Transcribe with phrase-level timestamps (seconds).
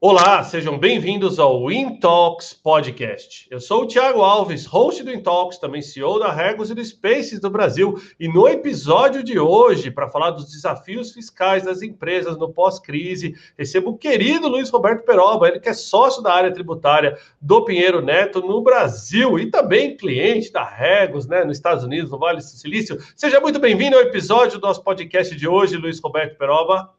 [0.00, 3.48] Olá, sejam bem-vindos ao Intalks Podcast.
[3.50, 7.40] Eu sou o Thiago Alves, host do Intalks, também CEO da Regos e do Spaces
[7.40, 8.00] do Brasil.
[8.16, 13.90] E no episódio de hoje, para falar dos desafios fiscais das empresas no pós-crise, recebo
[13.90, 18.40] o querido Luiz Roberto Peroba, ele que é sócio da área tributária do Pinheiro Neto
[18.40, 22.98] no Brasil e também cliente da Regos, né, nos Estados Unidos, no Vale do Silício.
[23.16, 26.96] Seja muito bem-vindo ao episódio do nosso podcast de hoje, Luiz Roberto Peroba.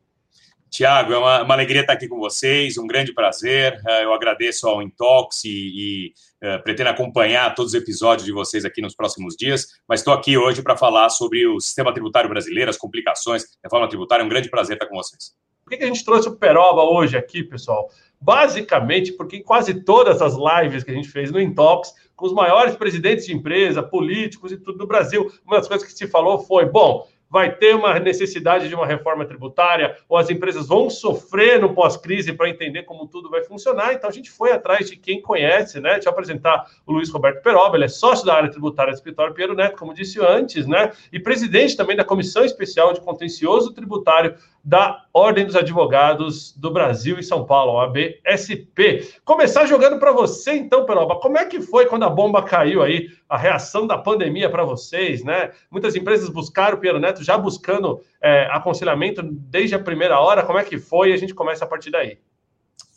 [0.70, 3.82] Tiago, é uma, uma, alegria estar aqui com vocês, um grande prazer.
[3.88, 6.14] É, eu agradeço ao Intox e, e
[6.48, 10.38] uh, pretendo acompanhar todos os episódios de vocês aqui nos próximos dias, mas estou aqui
[10.38, 14.22] hoje para falar sobre o sistema tributário brasileiro, as complicações, reforma tributária.
[14.22, 15.34] É um grande prazer estar com vocês.
[15.64, 17.90] Por que a gente trouxe o Peroba hoje aqui, pessoal?
[18.20, 22.34] Basicamente, porque em quase todas as lives que a gente fez no Intox, com os
[22.34, 26.40] maiores presidentes de empresa, políticos e tudo do Brasil, uma das coisas que se falou
[26.40, 31.60] foi: bom, vai ter uma necessidade de uma reforma tributária, ou as empresas vão sofrer
[31.62, 33.94] no pós-crise para entender como tudo vai funcionar.
[33.94, 35.94] Então a gente foi atrás de quem conhece, né?
[35.94, 39.34] Deixa eu apresentar o Luiz Roberto Peroba, ele é sócio da área tributária do escritório
[39.34, 40.92] Piero Neto, como disse antes, né?
[41.12, 47.18] E presidente também da Comissão Especial de Contencioso Tributário da Ordem dos Advogados do Brasil
[47.18, 49.14] e São Paulo, OABSP.
[49.24, 53.10] Começar jogando para você, então, Peroba, como é que foi quando a bomba caiu aí,
[53.28, 55.52] a reação da pandemia para vocês, né?
[55.72, 60.60] Muitas empresas buscaram o Piero Neto já buscando é, aconselhamento desde a primeira hora, como
[60.60, 61.14] é que foi?
[61.14, 62.18] A gente começa a partir daí.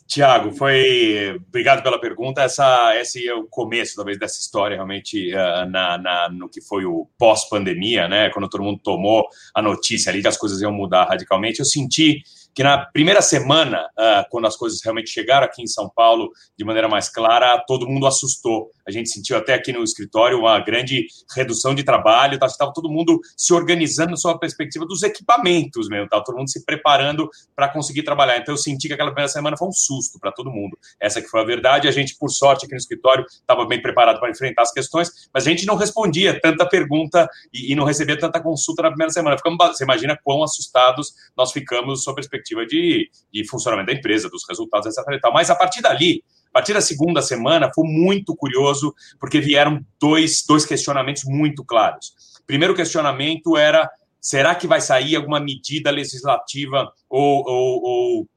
[0.07, 1.39] Tiago, foi.
[1.47, 2.41] Obrigado pela pergunta.
[2.41, 6.85] Essa, esse é o começo, talvez, dessa história, realmente, uh, na, na, no que foi
[6.85, 8.29] o pós-pandemia, né?
[8.29, 11.59] Quando todo mundo tomou a notícia ali que as coisas iam mudar radicalmente.
[11.59, 12.21] Eu senti
[12.53, 16.63] que na primeira semana, uh, quando as coisas realmente chegaram aqui em São Paulo de
[16.63, 18.69] maneira mais clara, todo mundo assustou.
[18.87, 22.45] A gente sentiu até aqui no escritório uma grande redução de trabalho, tá?
[22.45, 26.21] estava todo mundo se organizando na sua perspectiva dos equipamentos mesmo, tá?
[26.21, 28.37] todo mundo se preparando para conseguir trabalhar.
[28.37, 30.77] Então eu senti que aquela primeira semana foi um susto para todo mundo.
[30.99, 31.87] Essa que foi a verdade.
[31.87, 35.47] A gente, por sorte, aqui no escritório estava bem preparado para enfrentar as questões, mas
[35.47, 39.37] a gente não respondia tanta pergunta e, e não recebia tanta consulta na primeira semana.
[39.37, 43.97] Ficamos, você imagina quão assustados nós ficamos sobre a perspectiva perspectiva de, de funcionamento da
[43.97, 45.19] empresa, dos resultados, etc.
[45.33, 50.43] Mas a partir dali, a partir da segunda semana, foi muito curioso, porque vieram dois,
[50.47, 52.13] dois questionamentos muito claros.
[52.45, 53.89] Primeiro questionamento era:
[54.21, 58.29] será que vai sair alguma medida legislativa ou, ou, ou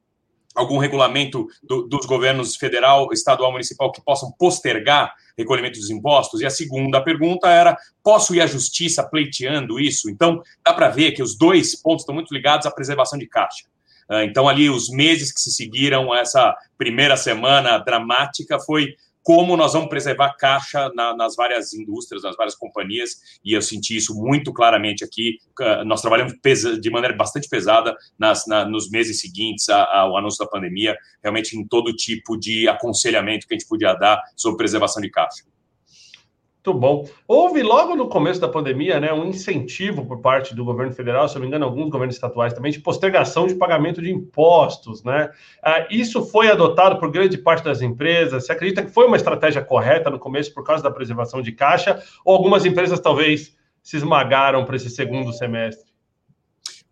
[0.55, 6.41] algum regulamento do, dos governos federal, estadual, municipal que possam postergar recolhimento dos impostos?
[6.41, 10.09] E a segunda pergunta era: posso ir à justiça pleiteando isso?
[10.09, 13.67] Então, dá para ver que os dois pontos estão muito ligados à preservação de caixa.
[14.09, 19.73] Ah, então, ali, os meses que se seguiram essa primeira semana dramática foi como nós
[19.73, 23.11] vamos preservar caixa na, nas várias indústrias, nas várias companhias,
[23.45, 25.39] e eu senti isso muito claramente aqui.
[25.61, 30.45] Ah, nós trabalhamos pesa, de maneira bastante pesada nas, na, nos meses seguintes ao anúncio
[30.45, 35.03] da pandemia, realmente em todo tipo de aconselhamento que a gente podia dar sobre preservação
[35.03, 35.43] de caixa.
[36.67, 37.09] Muito bom.
[37.29, 41.37] Houve logo no começo da pandemia, né, um incentivo por parte do governo federal, se
[41.37, 45.31] não me engano, alguns governos estaduais também, de postergação de pagamento de impostos, né?
[45.63, 48.47] Ah, isso foi adotado por grande parte das empresas.
[48.47, 52.03] Você acredita que foi uma estratégia correta no começo por causa da preservação de caixa?
[52.25, 55.86] Ou algumas empresas talvez se esmagaram para esse segundo semestre?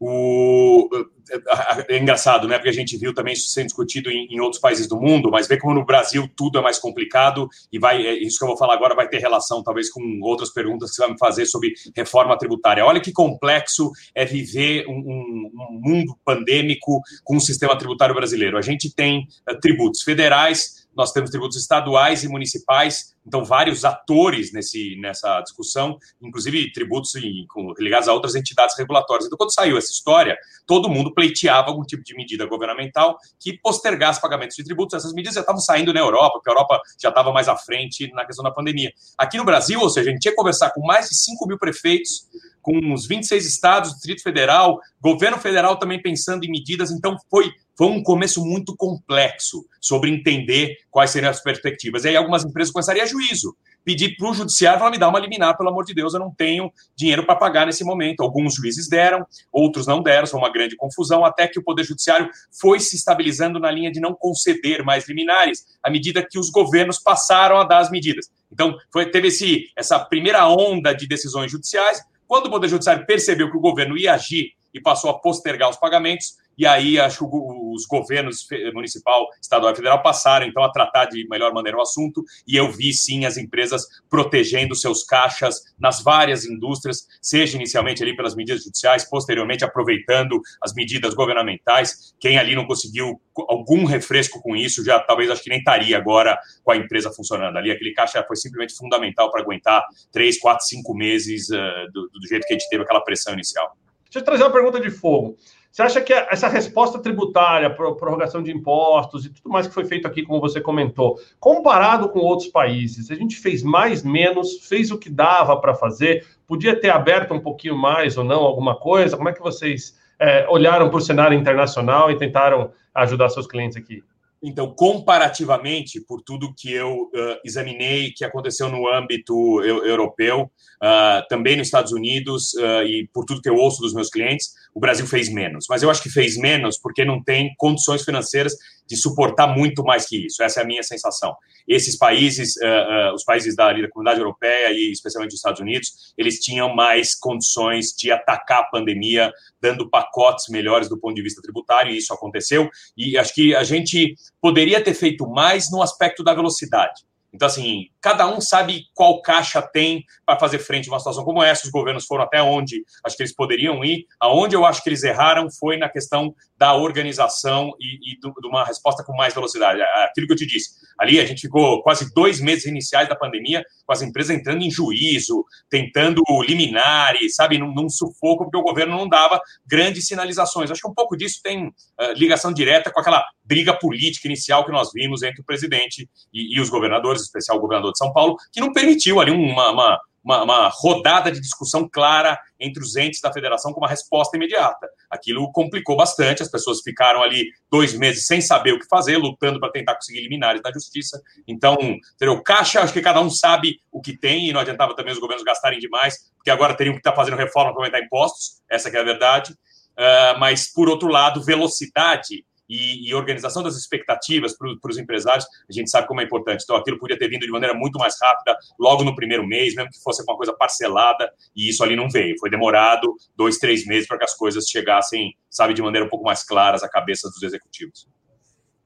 [0.06, 0.87] O,
[1.31, 2.56] é, é engraçado, né?
[2.59, 5.48] Porque a gente viu também isso sendo discutido em, em, outros países do mundo, mas
[5.48, 8.56] vê como no Brasil tudo é mais complicado e vai é, isso que eu vou
[8.59, 11.72] falar agora vai ter relação talvez com outras perguntas que você vai me fazer sobre
[11.97, 12.84] reforma tributária.
[12.84, 18.59] Olha que complexo é viver um, um, um mundo pandêmico com o sistema tributário brasileiro.
[18.59, 24.53] A gente tem uh, tributos federais nós temos tributos estaduais e municipais, então vários atores
[24.53, 29.27] nesse, nessa discussão, inclusive tributos em, com, ligados a outras entidades regulatórias.
[29.27, 34.21] Então, quando saiu essa história, todo mundo pleiteava algum tipo de medida governamental que postergasse
[34.21, 34.94] pagamentos de tributos.
[34.94, 38.10] Essas medidas já estavam saindo na Europa, porque a Europa já estava mais à frente
[38.12, 38.93] na questão da pandemia.
[39.16, 42.27] Aqui no Brasil, ou seja, a gente que conversar com mais de 5 mil prefeitos,
[42.65, 47.89] com os 26 estados, Distrito Federal, governo federal também pensando em medidas, então foi foi
[47.89, 52.05] um começo muito complexo sobre entender quais seriam as perspectivas.
[52.05, 55.19] E aí algumas empresas começariam a juízo, pedir para o judiciário, falar, me dá uma
[55.19, 58.22] liminar, pelo amor de Deus, eu não tenho dinheiro para pagar nesse momento.
[58.22, 62.31] Alguns juízes deram, outros não deram, foi uma grande confusão, até que o Poder Judiciário
[62.60, 66.99] foi se estabilizando na linha de não conceder mais liminares, à medida que os governos
[66.99, 68.31] passaram a dar as medidas.
[68.51, 72.01] Então, foi, teve esse, essa primeira onda de decisões judiciais.
[72.26, 75.76] Quando o Poder Judiciário percebeu que o governo ia agir e passou a postergar os
[75.76, 76.34] pagamentos.
[76.56, 81.26] E aí acho que os governos municipal, estadual e federal passaram então a tratar de
[81.28, 82.22] melhor maneira o assunto.
[82.47, 88.15] E eu vi sim as empresas protegendo seus caixas nas várias indústrias, seja inicialmente ali
[88.16, 92.15] pelas medidas judiciais, posteriormente aproveitando as medidas governamentais.
[92.21, 96.38] Quem ali não conseguiu algum refresco com isso, já talvez acho que nem estaria agora
[96.62, 97.71] com a empresa funcionando ali.
[97.71, 102.47] Aquele caixa foi simplesmente fundamental para aguentar três, quatro, cinco meses uh, do, do jeito
[102.47, 103.76] que a gente teve aquela pressão inicial.
[104.15, 105.37] Deixa eu trazer uma pergunta de fogo.
[105.72, 110.07] Você acha que essa resposta tributária, prorrogação de impostos e tudo mais que foi feito
[110.07, 114.99] aqui, como você comentou, comparado com outros países, a gente fez mais, menos, fez o
[114.99, 119.16] que dava para fazer, podia ter aberto um pouquinho mais ou não alguma coisa?
[119.16, 123.77] Como é que vocês é, olharam para o cenário internacional e tentaram ajudar seus clientes
[123.77, 124.05] aqui?
[124.47, 131.27] Então, comparativamente, por tudo que eu uh, examinei que aconteceu no âmbito eu, europeu, uh,
[131.31, 134.81] também nos Estados Unidos, uh, e por tudo que eu ouço dos meus clientes, o
[134.81, 135.65] Brasil fez menos.
[135.67, 138.55] Mas eu acho que fez menos porque não tem condições financeiras
[138.86, 140.42] de suportar muito mais que isso.
[140.42, 141.34] Essa é a minha sensação.
[141.66, 146.13] Esses países, uh, uh, os países da, da comunidade europeia e especialmente os Estados Unidos,
[146.19, 151.41] eles tinham mais condições de atacar a pandemia, dando pacotes melhores do ponto de vista
[151.41, 152.69] tributário, e isso aconteceu.
[152.97, 157.03] E acho que a gente poderia ter feito mais no aspecto da velocidade.
[157.34, 161.42] Então, assim, cada um sabe qual caixa tem para fazer frente a uma situação como
[161.42, 161.65] essa.
[161.65, 164.07] Os governos foram até onde acho que eles poderiam ir.
[164.21, 166.33] Aonde eu acho que eles erraram foi na questão
[166.65, 169.83] da organização e, e de uma resposta com mais velocidade.
[169.83, 170.71] Aquilo que eu te disse.
[170.99, 174.71] Ali a gente ficou quase dois meses iniciais da pandemia com as empresas entrando em
[174.71, 180.71] juízo, tentando liminares, sabe, num, num sufoco, porque o governo não dava grandes sinalizações.
[180.71, 181.72] Acho que um pouco disso tem uh,
[182.16, 186.60] ligação direta com aquela briga política inicial que nós vimos entre o presidente e, e
[186.63, 190.42] os governadores, especial o governador de São Paulo, que não permitiu ali uma, uma uma,
[190.42, 194.88] uma, rodada de discussão clara entre os entes da federação com uma resposta imediata.
[195.10, 199.60] Aquilo complicou bastante, as pessoas ficaram ali dois meses sem saber o que fazer, lutando
[199.60, 201.21] para tentar conseguir liminares da justiça.
[201.47, 201.76] Então,
[202.15, 202.42] entendeu?
[202.42, 205.44] Caixa, acho que cada um sabe o que tem e não adiantava também os governos
[205.44, 209.04] gastarem demais, porque agora teriam que estar fazendo reforma para aumentar impostos, essa é a
[209.04, 209.53] verdade.
[209.53, 215.72] Uh, mas, por outro lado, velocidade e, e organização das expectativas para os empresários, a
[215.72, 216.63] gente sabe como é importante.
[216.65, 219.91] Então, aquilo podia ter vindo de maneira muito mais rápida, logo no primeiro mês, mesmo
[219.91, 222.39] que fosse uma coisa parcelada, e isso ali não veio.
[222.39, 226.25] Foi demorado dois, três meses para que as coisas chegassem, sabe, de maneira um pouco
[226.25, 228.09] mais claras à cabeça dos executivos.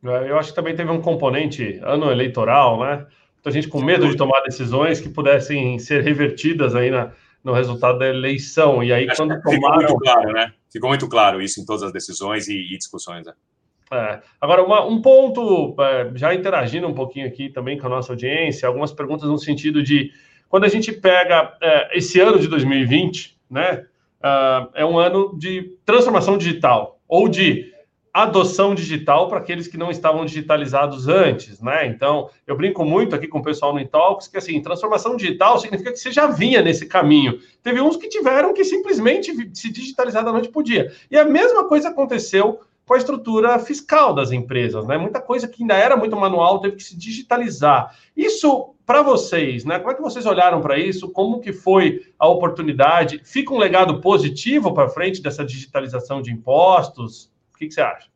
[0.05, 3.07] É, eu acho que também teve um componente ano eleitoral, né?
[3.37, 7.99] Muita gente com medo de tomar decisões que pudessem ser revertidas aí na, no resultado
[7.99, 8.83] da eleição.
[8.83, 9.81] E aí, quando tomaram.
[9.81, 10.53] Ficou muito claro, né?
[10.71, 13.27] Ficou muito claro isso em todas as decisões e, e discussões.
[13.27, 13.33] Né?
[13.91, 14.21] É.
[14.41, 18.69] Agora, uma, um ponto, é, já interagindo um pouquinho aqui também com a nossa audiência,
[18.69, 20.13] algumas perguntas no sentido de
[20.49, 23.87] quando a gente pega é, esse ano de 2020, né,
[24.21, 27.73] uh, é um ano de transformação digital ou de
[28.13, 31.87] adoção digital para aqueles que não estavam digitalizados antes, né?
[31.87, 35.93] Então, eu brinco muito aqui com o pessoal no Intalks que assim, transformação digital significa
[35.93, 37.39] que você já vinha nesse caminho.
[37.63, 40.93] Teve uns que tiveram que simplesmente se digitalizar da noite para dia.
[41.11, 44.97] E a mesma coisa aconteceu com a estrutura fiscal das empresas, né?
[44.97, 47.95] Muita coisa que ainda era muito manual teve que se digitalizar.
[48.17, 49.79] Isso para vocês, né?
[49.79, 51.11] Como é que vocês olharam para isso?
[51.11, 53.21] Como que foi a oportunidade?
[53.23, 57.31] Fica um legado positivo para frente dessa digitalização de impostos?
[57.55, 58.09] O que, que você acha?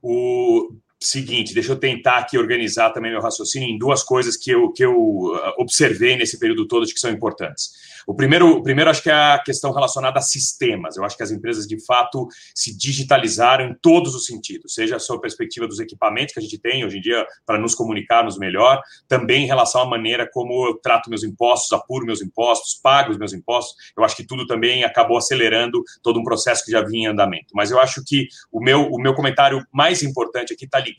[0.00, 0.70] O
[1.06, 4.84] seguinte, deixa eu tentar aqui organizar também meu raciocínio em duas coisas que eu, que
[4.84, 7.70] eu ah, observei nesse período todo que são importantes.
[8.06, 10.96] O primeiro, o primeiro acho que é a questão relacionada a sistemas.
[10.96, 14.98] Eu acho que as empresas, de fato, se digitalizaram em todos os sentidos, seja a
[14.98, 18.80] sua perspectiva dos equipamentos que a gente tem hoje em dia para nos comunicarmos melhor,
[19.06, 23.18] também em relação à maneira como eu trato meus impostos, apuro meus impostos, pago os
[23.18, 23.74] meus impostos.
[23.96, 27.52] Eu acho que tudo também acabou acelerando todo um processo que já vinha em andamento.
[27.54, 30.91] Mas eu acho que o meu, o meu comentário mais importante aqui está ligado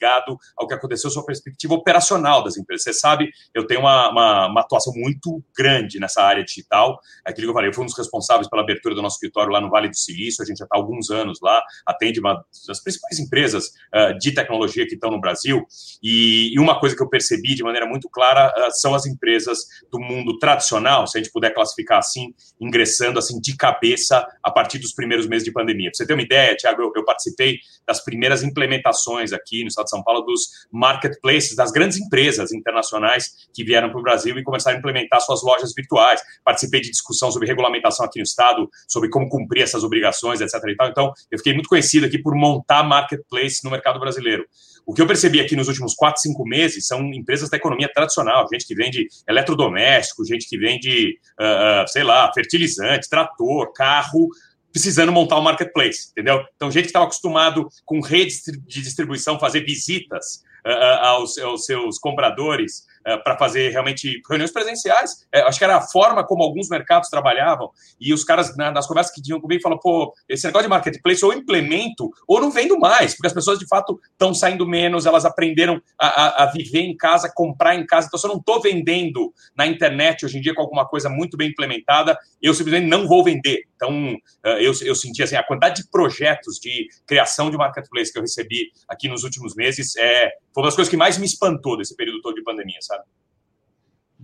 [0.57, 2.83] ao que aconteceu sua perspectiva operacional das empresas.
[2.83, 7.49] Você sabe, eu tenho uma, uma, uma atuação muito grande nessa área digital, aquilo que
[7.49, 9.89] eu falei, eu fui um dos responsáveis pela abertura do nosso escritório lá no Vale
[9.89, 13.67] do Silício, a gente já está há alguns anos lá, atende uma das principais empresas
[13.93, 15.65] uh, de tecnologia que estão no Brasil,
[16.01, 19.59] e, e, uma coisa que eu percebi de maneira muito clara uh, são as empresas
[19.91, 24.79] do mundo tradicional, se a gente puder classificar assim, ingressando assim de cabeça a partir
[24.79, 25.89] dos primeiros meses de pandemia.
[25.89, 29.85] Para você ter uma ideia, Tiago, eu, eu participei das primeiras implementações aqui no estado
[29.85, 34.43] de São Paulo dos marketplaces, das grandes empresas internacionais que vieram para o Brasil e
[34.43, 36.21] começaram a implementar suas lojas virtuais.
[36.43, 40.53] Participei de discussão sobre regulamentação aqui no Estado, sobre como cumprir essas obrigações, etc.
[40.89, 44.45] Então, eu fiquei muito conhecido aqui por montar marketplace no mercado brasileiro.
[44.85, 48.45] O que eu percebi aqui nos últimos quatro, cinco meses são empresas da economia tradicional,
[48.51, 54.27] gente que vende eletrodoméstico, gente que vende, uh, sei lá, fertilizante, trator, carro,
[54.73, 56.43] precisando montar um marketplace, entendeu?
[56.55, 61.99] Então, gente que estava acostumado com redes de distribuição, fazer visitas uh, aos, aos seus
[61.99, 65.27] compradores, eh, para fazer realmente reuniões presenciais.
[65.29, 67.69] É, acho que era a forma como alguns mercados trabalhavam.
[67.99, 71.25] E os caras, na, nas conversas que tinham comigo, falam: pô, esse negócio de marketplace
[71.25, 75.25] ou implemento ou não vendo mais, porque as pessoas de fato estão saindo menos, elas
[75.25, 78.07] aprenderam a, a, a, viver em casa, comprar em casa.
[78.07, 81.35] Então, se eu não estou vendendo na internet hoje em dia com alguma coisa muito
[81.35, 83.63] bem implementada, eu simplesmente não vou vender.
[83.83, 88.17] Então, eh, eu, eu senti assim: a quantidade de projetos de criação de marketplace que
[88.17, 91.77] eu recebi aqui nos últimos meses é, foi uma das coisas que mais me espantou
[91.77, 93.03] desse período todo de pandemia, sabe?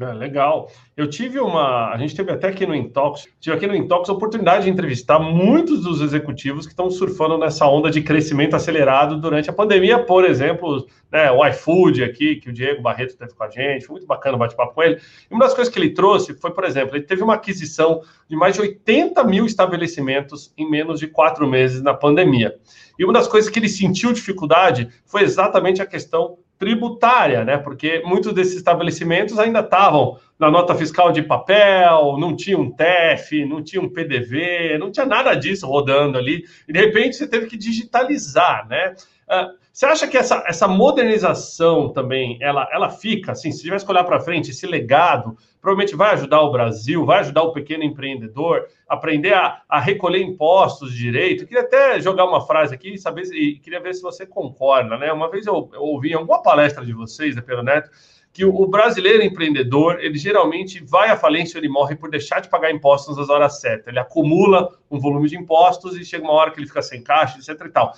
[0.02, 0.72] É, legal.
[0.96, 1.90] Eu tive uma.
[1.92, 5.20] A gente teve até aqui no Intox, tive aqui no Intox a oportunidade de entrevistar
[5.20, 10.24] muitos dos executivos que estão surfando nessa onda de crescimento acelerado durante a pandemia, por
[10.24, 14.08] exemplo, né, o iFood aqui, que o Diego Barreto teve com a gente, foi muito
[14.08, 15.02] bacana o bate-papo com ele.
[15.30, 18.38] E uma das coisas que ele trouxe foi, por exemplo, ele teve uma aquisição de
[18.38, 22.56] mais de 80 mil estabelecimentos em menos de quatro meses na pandemia.
[22.98, 27.58] E uma das coisas que ele sentiu dificuldade foi exatamente a questão tributária, né?
[27.58, 33.46] Porque muitos desses estabelecimentos ainda estavam na nota fiscal de papel, não tinha um TEF,
[33.46, 36.44] não tinha um PDV, não tinha nada disso rodando ali.
[36.68, 38.94] E de repente você teve que digitalizar, né?
[39.30, 43.52] Uh, você acha que essa, essa modernização também ela, ela fica assim?
[43.52, 47.44] Se tivesse que olhar para frente, esse legado provavelmente vai ajudar o Brasil, vai ajudar
[47.44, 51.44] o pequeno empreendedor a aprender a, a recolher impostos direito.
[51.44, 55.14] Eu queria até jogar uma frase aqui saber e queria ver se você concorda, né?
[55.14, 57.90] Uma vez eu, eu ouvi em alguma palestra de vocês, da Pedro Neto,
[58.32, 62.72] que o, brasileiro empreendedor, ele geralmente vai à falência, ele morre por deixar de pagar
[62.72, 63.88] impostos nas horas certas.
[63.88, 67.38] Ele acumula um volume de impostos e chega uma hora que ele fica sem caixa,
[67.38, 67.94] etc e tal.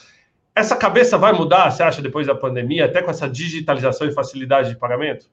[0.55, 4.69] Essa cabeça vai mudar, você acha, depois da pandemia, até com essa digitalização e facilidade
[4.69, 5.29] de pagamento?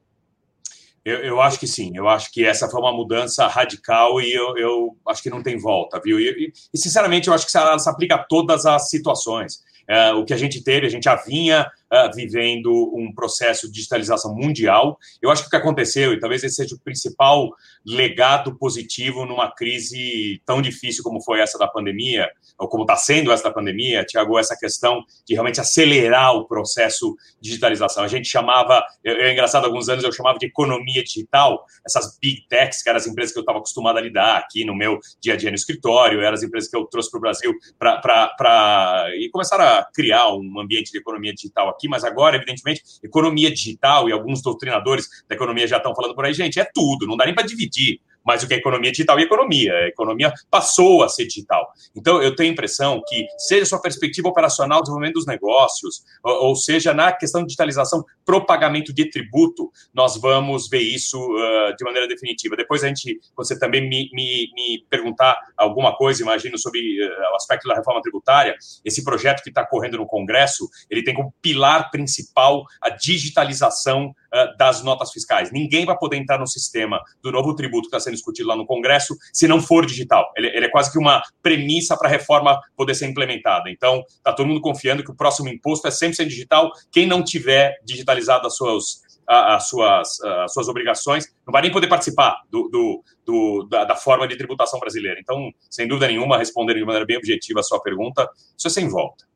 [1.05, 4.57] Eu, eu, acho que sim, eu acho que essa foi uma mudança radical e eu,
[4.57, 6.21] eu acho que não tem volta, viu?
[6.21, 9.63] E, e, sinceramente, eu acho que ela se aplica a todas as situações.
[9.89, 13.75] É, o que a gente teve, a gente já vinha uh, vivendo um processo de
[13.75, 14.99] digitalização mundial.
[15.21, 17.51] Eu acho que o que aconteceu, e talvez esse seja o principal
[17.87, 22.29] legado positivo numa crise tão difícil como foi essa da pandemia,
[22.59, 27.17] ou como está sendo essa da pandemia, Tiago, essa questão de realmente acelerar o processo
[27.41, 28.03] de digitalização.
[28.03, 32.83] A gente chamava, é engraçado, alguns anos eu chamava de economia digital, essas big techs,
[32.83, 35.37] que eram as empresas que eu estava acostumado a lidar aqui no meu dia a
[35.37, 39.65] dia no escritório, eram as empresas que eu trouxe para o Brasil para e começaram
[39.65, 44.43] a criar um ambiente de economia digital aqui, mas agora, evidentemente, economia digital e alguns
[44.43, 47.47] doutrinadores da economia já estão falando por aí, gente, é tudo, não dá nem para
[47.47, 49.73] dividir mais o que é economia digital e economia.
[49.73, 51.67] A economia passou a ser digital.
[51.97, 56.93] Então, eu tenho a impressão que, seja sua perspectiva operacional, desenvolvimento dos negócios, ou, seja,
[56.93, 62.07] na questão de digitalização pro pagamento de tributo, nós vamos ver isso uh, de maneira
[62.07, 62.55] definitiva.
[62.55, 67.37] Depois a gente, você também me, me, me perguntar alguma coisa, imagino, sobre uh, o
[67.37, 68.55] aspecto da reforma tributária,
[68.85, 74.57] esse projeto que está correndo no Congresso, ele tem como pilar principal a digitalização uh,
[74.59, 75.51] das notas fiscais.
[75.51, 78.67] Ninguém vai poder entrar no sistema do novo tributo que está sendo discutido lá no
[78.67, 80.31] Congresso se não for digital.
[80.37, 83.71] Ele, ele é quase que uma premissa para a reforma poder ser implementada.
[83.71, 86.71] Então, está todo mundo confiando que o próximo imposto é sempre ser digital.
[86.91, 91.87] Quem não tiver digitalizado as suas, as suas, as suas obrigações, não vai nem poder
[91.87, 95.21] participar do, do, do da, da, forma de tributação brasileira.
[95.21, 98.89] Então, sem dúvida nenhuma, respondendo de maneira bem objetiva a sua pergunta, isso é sem
[98.89, 99.28] volta.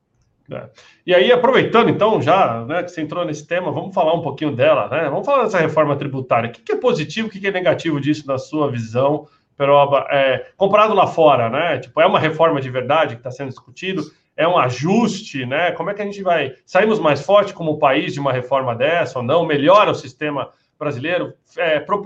[0.50, 0.68] É.
[1.06, 4.54] E aí, aproveitando, então, já né, que você entrou nesse tema, vamos falar um pouquinho
[4.54, 5.08] dela, né?
[5.08, 6.50] Vamos falar dessa reforma tributária.
[6.50, 10.06] O que, é positivo, o que, é negativo disso na sua visão, Peroba?
[10.10, 11.78] É, comparado lá fora, né?
[11.78, 14.02] Tipo, é uma reforma de verdade que está sendo discutido?
[14.36, 15.72] É um ajuste, né?
[15.72, 16.54] Como é que a gente vai.
[16.64, 19.44] Saímos mais forte como país de uma reforma dessa ou não?
[19.44, 21.34] Melhora o sistema brasileiro?
[21.56, 22.02] É, pro,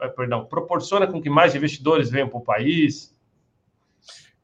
[0.00, 3.11] é, perdão, proporciona com que mais investidores venham para o país?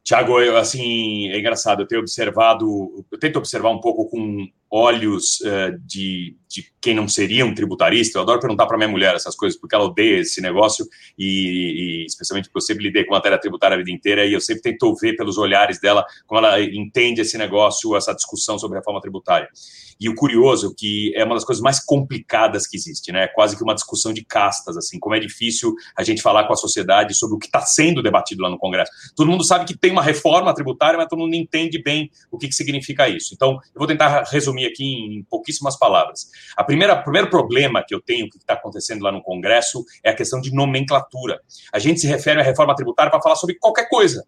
[0.08, 5.78] Tiago, assim, é engraçado, eu tenho observado, eu tento observar um pouco com olhos uh,
[5.84, 8.18] de, de quem não seria um tributarista.
[8.18, 10.86] Eu adoro perguntar para minha mulher essas coisas, porque ela odeia esse negócio,
[11.18, 14.40] e, e especialmente porque eu sempre lidei com matéria tributária a vida inteira, e eu
[14.40, 19.00] sempre tento ver pelos olhares dela como ela entende esse negócio, essa discussão sobre reforma
[19.00, 19.48] tributária.
[20.00, 23.24] E o curioso é que é uma das coisas mais complicadas que existe, né?
[23.24, 26.52] É quase que uma discussão de castas, assim, como é difícil a gente falar com
[26.52, 28.92] a sociedade sobre o que está sendo debatido lá no Congresso.
[29.16, 32.46] Todo mundo sabe que tem uma reforma tributária, mas todo mundo entende bem o que,
[32.46, 33.34] que significa isso.
[33.34, 36.28] Então, eu vou tentar resumir aqui em pouquíssimas palavras.
[36.56, 40.10] A primeira, o primeiro problema que eu tenho, que está acontecendo lá no Congresso, é
[40.10, 41.40] a questão de nomenclatura.
[41.72, 44.24] A gente se refere à reforma tributária para falar sobre qualquer coisa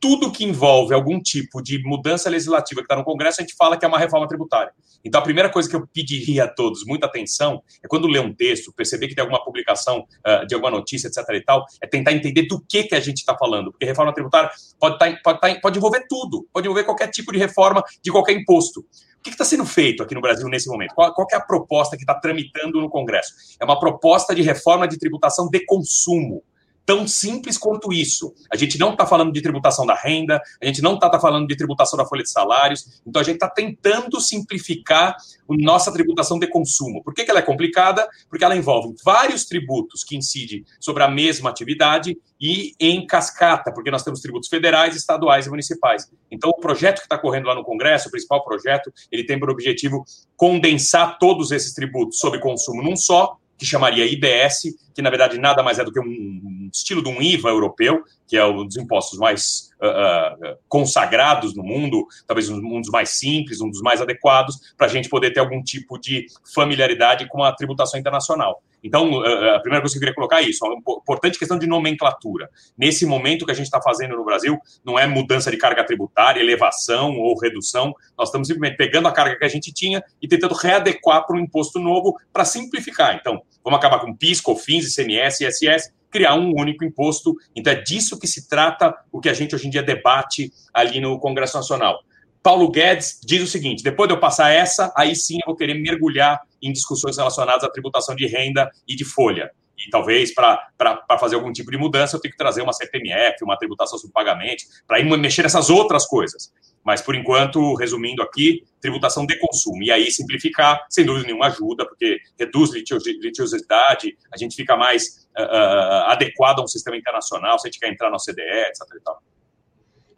[0.00, 3.76] tudo que envolve algum tipo de mudança legislativa que está no Congresso, a gente fala
[3.76, 4.72] que é uma reforma tributária.
[5.04, 8.34] Então, a primeira coisa que eu pediria a todos, muita atenção, é quando ler um
[8.34, 11.18] texto, perceber que tem alguma publicação uh, de alguma notícia, etc.
[11.34, 13.70] e tal, é tentar entender do que, que a gente está falando.
[13.70, 17.38] Porque reforma tributária pode, tá, pode, tá, pode envolver tudo, pode envolver qualquer tipo de
[17.38, 18.84] reforma de qualquer imposto.
[19.20, 20.94] O que está sendo feito aqui no Brasil nesse momento?
[20.94, 23.34] Qual, qual é a proposta que está tramitando no Congresso?
[23.60, 26.42] É uma proposta de reforma de tributação de consumo
[26.90, 28.34] tão simples quanto isso.
[28.52, 31.46] A gente não está falando de tributação da renda, a gente não está tá falando
[31.46, 36.36] de tributação da folha de salários, então a gente está tentando simplificar a nossa tributação
[36.36, 37.00] de consumo.
[37.04, 38.08] Por que, que ela é complicada?
[38.28, 43.92] Porque ela envolve vários tributos que incidem sobre a mesma atividade e em cascata, porque
[43.92, 46.10] nós temos tributos federais, estaduais e municipais.
[46.28, 49.48] Então, o projeto que está correndo lá no Congresso, o principal projeto, ele tem por
[49.48, 50.04] objetivo
[50.36, 55.62] condensar todos esses tributos sobre consumo num só, que chamaria IBS, que na verdade nada
[55.62, 59.18] mais é do que um estilo de um IVA europeu, que é um dos impostos
[59.18, 64.86] mais uh, consagrados no mundo, talvez um dos mais simples, um dos mais adequados, para
[64.86, 68.62] a gente poder ter algum tipo de familiaridade com a tributação internacional.
[68.82, 72.48] Então, a primeira coisa que eu queria colocar é isso, uma importante questão de nomenclatura.
[72.76, 76.40] Nesse momento, que a gente está fazendo no Brasil não é mudança de carga tributária,
[76.40, 80.54] elevação ou redução, nós estamos simplesmente pegando a carga que a gente tinha e tentando
[80.54, 83.16] readequar para um imposto novo para simplificar.
[83.16, 87.34] Então, vamos acabar com PIS, COFINS, ICMS, ISS, criar um único imposto.
[87.54, 91.00] Então, é disso que se trata o que a gente hoje em dia debate ali
[91.00, 92.00] no Congresso Nacional.
[92.42, 95.74] Paulo Guedes diz o seguinte: depois de eu passar essa, aí sim eu vou querer
[95.74, 99.50] mergulhar em discussões relacionadas à tributação de renda e de folha.
[99.78, 103.56] E talvez para fazer algum tipo de mudança eu tenho que trazer uma CPMF, uma
[103.56, 106.52] tributação sobre pagamento, para ir mexer nessas outras coisas.
[106.84, 109.82] Mas, por enquanto, resumindo aqui, tributação de consumo.
[109.82, 116.08] E aí, simplificar, sem dúvida nenhuma, ajuda, porque reduz litigiosidade, a gente fica mais uh,
[116.08, 118.86] adequado a um sistema internacional, se a gente quer entrar na OCDE, etc.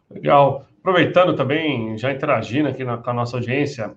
[0.09, 0.65] Legal.
[0.79, 3.95] Aproveitando também, já interagindo aqui na, com a nossa audiência,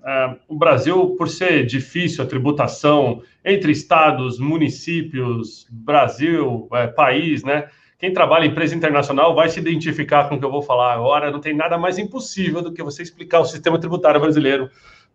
[0.48, 7.68] o Brasil, por ser difícil a tributação entre estados, municípios, Brasil, é, país, né?
[7.98, 11.30] Quem trabalha em empresa internacional vai se identificar com o que eu vou falar agora.
[11.30, 14.70] Não tem nada mais impossível do que você explicar o sistema tributário brasileiro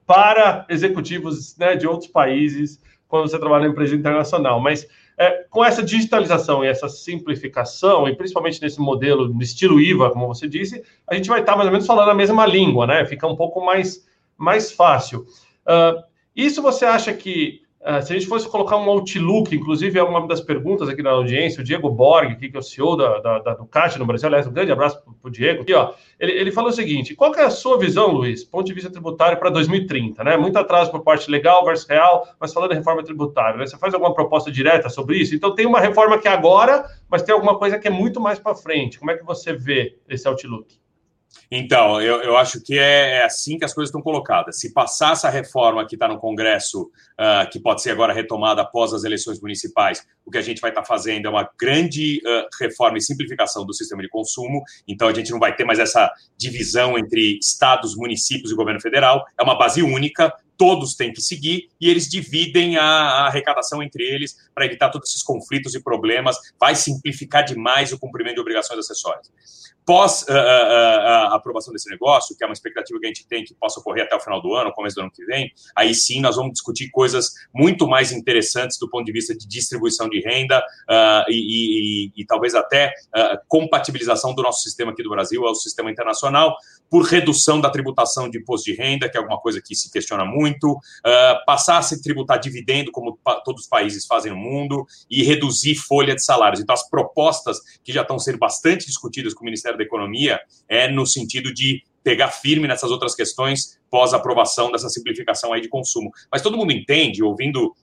[0.05, 4.59] para executivos né, de outros países quando você trabalha em empresa internacional.
[4.59, 10.09] Mas é, com essa digitalização e essa simplificação, e principalmente nesse modelo, no estilo IVA,
[10.09, 13.05] como você disse, a gente vai estar mais ou menos falando a mesma língua, né?
[13.05, 15.19] Fica um pouco mais, mais fácil.
[15.67, 16.01] Uh,
[16.35, 20.27] isso você acha que Uh, se a gente fosse colocar um Outlook, inclusive é uma
[20.27, 23.53] das perguntas aqui na audiência, o Diego Borg, que é o CEO da, da, da
[23.55, 25.63] Ducati no Brasil, aliás, um grande abraço para o Diego.
[25.63, 28.73] Aqui, ó, ele, ele falou o seguinte: qual é a sua visão, Luiz, ponto de
[28.73, 30.23] vista tributário para 2030?
[30.23, 30.37] Né?
[30.37, 33.65] Muito atraso por parte legal versus real, mas falando de reforma tributária, né?
[33.65, 35.33] você faz alguma proposta direta sobre isso?
[35.33, 38.37] Então tem uma reforma que é agora, mas tem alguma coisa que é muito mais
[38.37, 38.99] para frente.
[38.99, 40.79] Como é que você vê esse Outlook?
[41.49, 44.59] Então, eu, eu acho que é, é, assim que as coisas estão colocadas.
[44.59, 48.93] Se passar essa reforma que está no Congresso, uh, que pode ser agora retomada após
[48.93, 52.47] as eleições municipais, o que a gente vai estar tá fazendo é uma grande uh,
[52.59, 54.63] reforma e simplificação do sistema de consumo.
[54.87, 59.25] Então, a gente não vai ter mais essa divisão entre estados, municípios e governo federal.
[59.37, 64.03] É uma base única, todos têm que seguir e eles dividem a, a arrecadação entre
[64.03, 66.37] eles para evitar todos esses conflitos e problemas.
[66.59, 69.31] Vai simplificar demais o cumprimento de obrigações acessórias
[69.85, 73.43] pós uh, uh, uh, aprovação desse negócio, que é uma expectativa que a gente tem
[73.43, 76.21] que possa ocorrer até o final do ano, começo do ano que vem, aí sim
[76.21, 80.63] nós vamos discutir coisas muito mais interessantes do ponto de vista de distribuição de renda
[81.27, 82.93] e, e, e, talvez até
[83.47, 86.55] compatibilização do nosso sistema aqui do Brasil ao sistema internacional,
[86.89, 90.25] por redução da tributação de imposto de renda, que é alguma coisa que se questiona
[90.25, 90.50] muito,
[91.45, 96.13] passar a se tributar dividendo, como todos os países fazem no mundo, e reduzir folha
[96.13, 96.61] de salários.
[96.61, 100.39] Então, as propostas que já estão sendo bastante discutidas com o Ministério Ministério da Economia
[100.67, 105.69] é no sentido de pegar firme nessas outras questões pós aprovação dessa simplificação aí de
[105.69, 106.11] consumo.
[106.31, 107.75] Mas todo mundo entende, ouvindo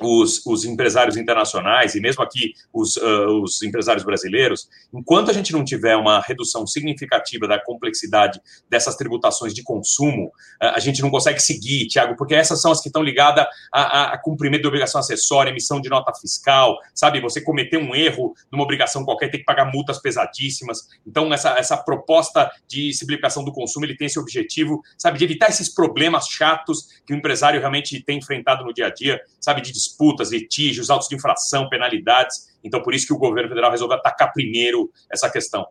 [0.00, 5.52] os, os, empresários internacionais e mesmo aqui os, uh, os, empresários brasileiros, enquanto a gente
[5.52, 11.10] não tiver uma redução significativa da complexidade dessas tributações de consumo, uh, a gente não
[11.10, 14.68] consegue seguir, Tiago, porque essas são as que estão ligadas a, a, a, cumprimento de
[14.68, 17.20] obrigação acessória, emissão de nota fiscal, sabe?
[17.20, 20.88] Você cometer um erro numa obrigação qualquer, tem que pagar multas pesadíssimas.
[21.06, 25.48] Então, essa, essa proposta de simplificação do consumo, ele tem esse objetivo, sabe, de evitar
[25.48, 29.72] esses problemas chatos que o empresário realmente tem enfrentado no dia a dia, sabe, de
[29.90, 32.58] disputas, litígios, autos de infração, penalidades.
[32.62, 35.66] Então, por isso que o governo federal resolveu atacar primeiro essa questão.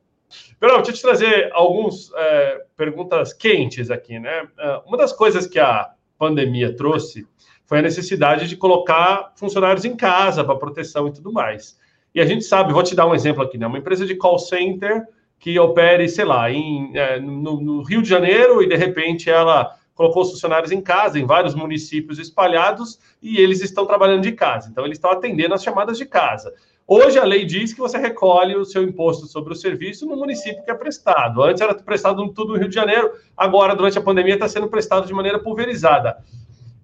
[0.60, 4.48] Perdão, deixa eu te trazer algumas é, perguntas quentes aqui, né?
[4.60, 7.26] É, uma das coisas que a pandemia trouxe
[7.66, 11.78] foi a necessidade de colocar funcionários em casa para proteção e tudo mais.
[12.14, 13.68] E a gente sabe, vou te dar um exemplo aqui, né?
[13.68, 15.04] Uma empresa de call center
[15.40, 19.74] que opere, sei lá, em, é, no, no, Rio de Janeiro e de repente ela
[20.00, 24.70] colocou os funcionários em casa, em vários municípios espalhados, e eles estão trabalhando de casa.
[24.70, 26.54] Então, eles estão atendendo as chamadas de casa.
[26.88, 30.64] Hoje a lei diz que você recolhe o seu imposto sobre o serviço no município
[30.64, 31.44] que é prestado.
[31.44, 35.06] Antes era prestado tudo no Rio de Janeiro, agora, durante a pandemia, está sendo prestado
[35.06, 36.24] de maneira pulverizada.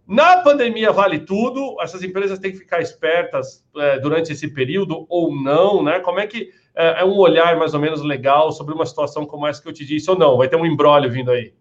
[0.06, 5.34] Na pandemia vale tudo, essas empresas têm que ficar espertas é, durante esse período ou
[5.34, 6.02] não, né?
[6.02, 9.48] Como é que é, é, um olhar mais ou menos legal sobre uma situação como
[9.48, 10.36] essa que eu te disse, ou não?
[10.36, 11.54] Vai ter um embrólio vindo aí?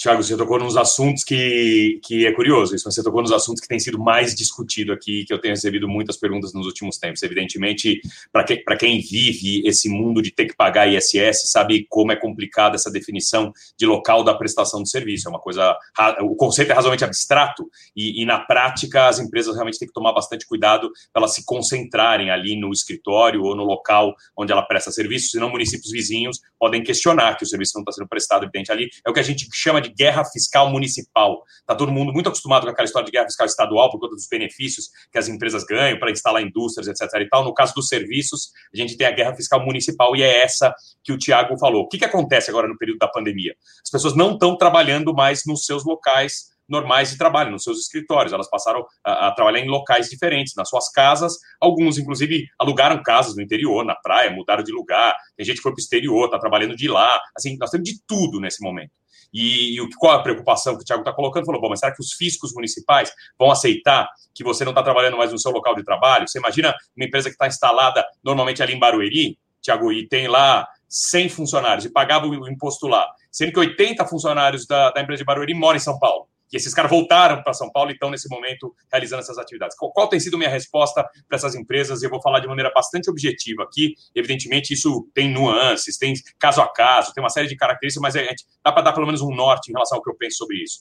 [0.00, 3.68] Tiago, você tocou nos assuntos que, que é curioso, isso, você tocou nos assuntos que
[3.68, 7.22] tem sido mais discutido aqui, que eu tenho recebido muitas perguntas nos últimos tempos.
[7.22, 8.00] Evidentemente,
[8.32, 12.76] para que, quem vive esse mundo de ter que pagar ISS, sabe como é complicada
[12.76, 15.28] essa definição de local da prestação de serviço.
[15.28, 15.76] É uma coisa.
[16.22, 20.14] O conceito é razoavelmente abstrato e, e na prática as empresas realmente têm que tomar
[20.14, 24.90] bastante cuidado para elas se concentrarem ali no escritório ou no local onde ela presta
[24.90, 28.88] serviço, senão municípios vizinhos podem questionar que o serviço não está sendo prestado, evidente, ali.
[29.06, 31.42] É o que a gente chama de guerra fiscal municipal.
[31.60, 34.28] Está todo mundo muito acostumado com aquela história de guerra fiscal estadual por conta dos
[34.28, 37.20] benefícios que as empresas ganham para instalar indústrias, etc.
[37.20, 37.44] E tal.
[37.44, 41.12] No caso dos serviços, a gente tem a guerra fiscal municipal e é essa que
[41.12, 41.82] o Tiago falou.
[41.82, 43.54] O que, que acontece agora no período da pandemia?
[43.84, 48.32] As pessoas não estão trabalhando mais nos seus locais normais de trabalho, nos seus escritórios.
[48.32, 51.34] Elas passaram a, a, trabalhar em locais diferentes, nas suas casas.
[51.60, 55.14] Alguns, inclusive, alugaram casas no interior, na praia, mudaram de lugar.
[55.36, 57.20] Tem gente que foi para o exterior, está trabalhando de lá.
[57.36, 58.92] Assim, nós temos de tudo nesse momento.
[59.32, 61.46] E, e qual a preocupação que o Tiago está colocando?
[61.46, 65.16] Falou, bom, mas será que os fiscos municipais vão aceitar que você não está trabalhando
[65.16, 66.28] mais no seu local de trabalho?
[66.28, 70.66] Você imagina uma empresa que está instalada normalmente ali em Barueri, Tiago, e tem lá
[70.88, 75.26] 100 funcionários e pagava o imposto lá, sendo que 80 funcionários da, da empresa de
[75.26, 78.28] Barueri moram em São Paulo que esses caras voltaram para São Paulo e estão nesse
[78.28, 79.76] momento realizando essas atividades.
[79.76, 82.02] Qual, qual tem sido minha resposta para essas empresas?
[82.02, 83.94] Eu vou falar de maneira bastante objetiva aqui.
[84.14, 88.24] Evidentemente, isso tem nuances, tem caso a caso, tem uma série de características, mas é,
[88.24, 88.34] é
[88.64, 90.80] dá para dar pelo menos um norte em relação ao que eu penso sobre isso.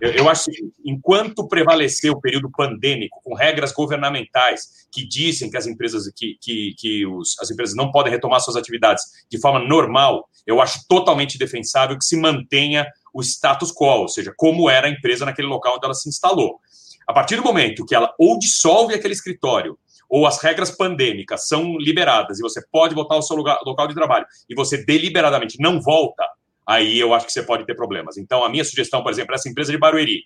[0.00, 5.56] Eu, eu acho que enquanto prevalecer o período pandêmico, com regras governamentais que dizem que
[5.56, 9.60] as empresas que, que, que os, as empresas não podem retomar suas atividades de forma
[9.60, 14.88] normal, eu acho totalmente defensável que se mantenha o status quo, ou seja, como era
[14.88, 16.58] a empresa naquele local onde ela se instalou.
[17.06, 21.78] A partir do momento que ela ou dissolve aquele escritório, ou as regras pandêmicas são
[21.78, 25.80] liberadas e você pode voltar ao seu lugar, local de trabalho e você deliberadamente não
[25.80, 26.24] volta,
[26.66, 28.16] aí eu acho que você pode ter problemas.
[28.16, 30.24] Então, a minha sugestão, por exemplo, é essa empresa de Barueri,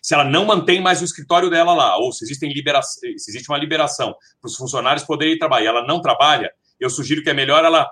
[0.00, 3.48] se ela não mantém mais o escritório dela lá, ou se, existem libera se existe
[3.48, 7.34] uma liberação para os funcionários poderem trabalhar e ela não trabalha, eu sugiro que é
[7.34, 7.88] melhor ela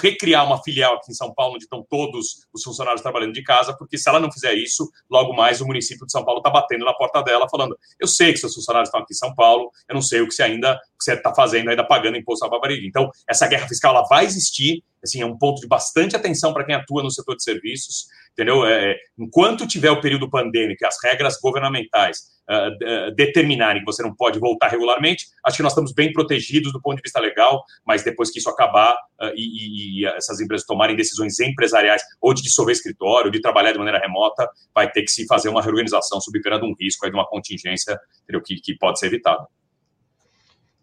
[0.00, 3.76] recriar uma filial aqui em São Paulo, onde estão todos os funcionários trabalhando de casa,
[3.76, 6.84] porque se ela não fizer isso, logo mais o município de São Paulo está batendo
[6.84, 9.94] na porta dela, falando: eu sei que seus funcionários estão aqui em São Paulo, eu
[9.94, 10.78] não sei o que você ainda
[11.08, 12.86] está fazendo, ainda pagando imposto à barbaridade.
[12.86, 16.64] Então, essa guerra fiscal ela vai existir, assim, é um ponto de bastante atenção para
[16.64, 18.64] quem atua no setor de serviços, entendeu?
[18.64, 22.18] É, enquanto tiver o período pandêmico as regras governamentais
[22.50, 26.80] uh, determinarem que você não pode voltar regularmente, acho que nós estamos bem protegidos do
[26.80, 30.96] ponto de vista legal, mas depois que isso acabar uh, e, e, essas empresas tomarem
[30.96, 35.10] decisões empresariais ou de dissolver escritório, ou de trabalhar de maneira remota, vai ter que
[35.10, 37.98] se fazer uma reorganização subverando um risco aí de uma contingência
[38.30, 39.46] entendeu, que, que pode ser evitada.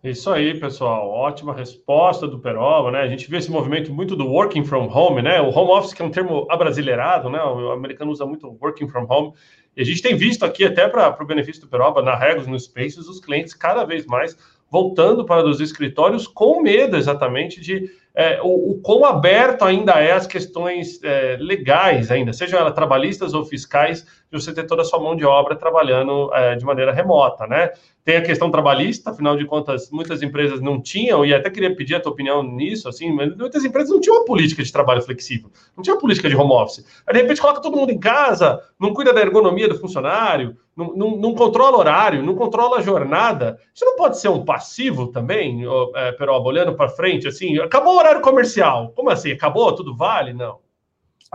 [0.03, 1.09] Isso aí, pessoal.
[1.09, 3.01] Ótima resposta do Peroba, né?
[3.01, 5.41] A gente vê esse movimento muito do working from home, né?
[5.41, 7.41] O home office, que é um termo abrasileirado, né?
[7.41, 9.33] O americano usa muito working from home.
[9.75, 12.59] E a gente tem visto aqui, até para o benefício do Peroba, na Regos, no
[12.59, 14.37] Spaces, os clientes cada vez mais
[14.69, 20.11] voltando para os escritórios com medo exatamente de é, o, o quão aberto ainda é
[20.11, 24.85] as questões é, legais ainda, sejam elas trabalhistas ou fiscais, de você ter toda a
[24.85, 27.71] sua mão de obra trabalhando é, de maneira remota, né?
[28.07, 31.95] Tem a questão trabalhista, afinal de contas, muitas empresas não tinham, e até queria pedir
[31.95, 35.51] a tua opinião nisso, assim, mas muitas empresas não tinham uma política de trabalho flexível,
[35.75, 36.85] não tinha política de home office.
[37.05, 40.95] Aí, de repente, coloca todo mundo em casa, não cuida da ergonomia do funcionário, não,
[40.95, 43.59] não, não controla horário, não controla a jornada.
[43.75, 47.99] Isso não pode ser um passivo também, é, Peroba, olhando para frente, assim, acabou o
[47.99, 48.93] horário comercial.
[48.95, 49.33] Como assim?
[49.33, 49.75] Acabou?
[49.75, 50.31] Tudo vale?
[50.31, 50.59] Não.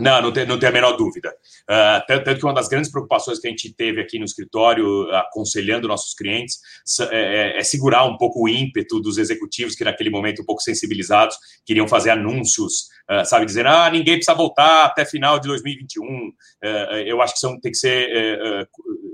[0.01, 1.29] Não, não tem, não tem a menor dúvida.
[1.71, 5.11] Uh, tanto, tanto, que uma das grandes preocupações que a gente teve aqui no escritório,
[5.15, 6.59] aconselhando nossos clientes,
[7.11, 10.63] é, é, é, segurar um pouco o ímpeto dos executivos que, naquele momento, um pouco
[10.63, 16.03] sensibilizados, queriam fazer anúncios, uh, sabe, dizendo, ah, ninguém precisa voltar até final de 2021.
[16.05, 16.33] Uh,
[17.05, 18.09] eu acho que são, tem que ser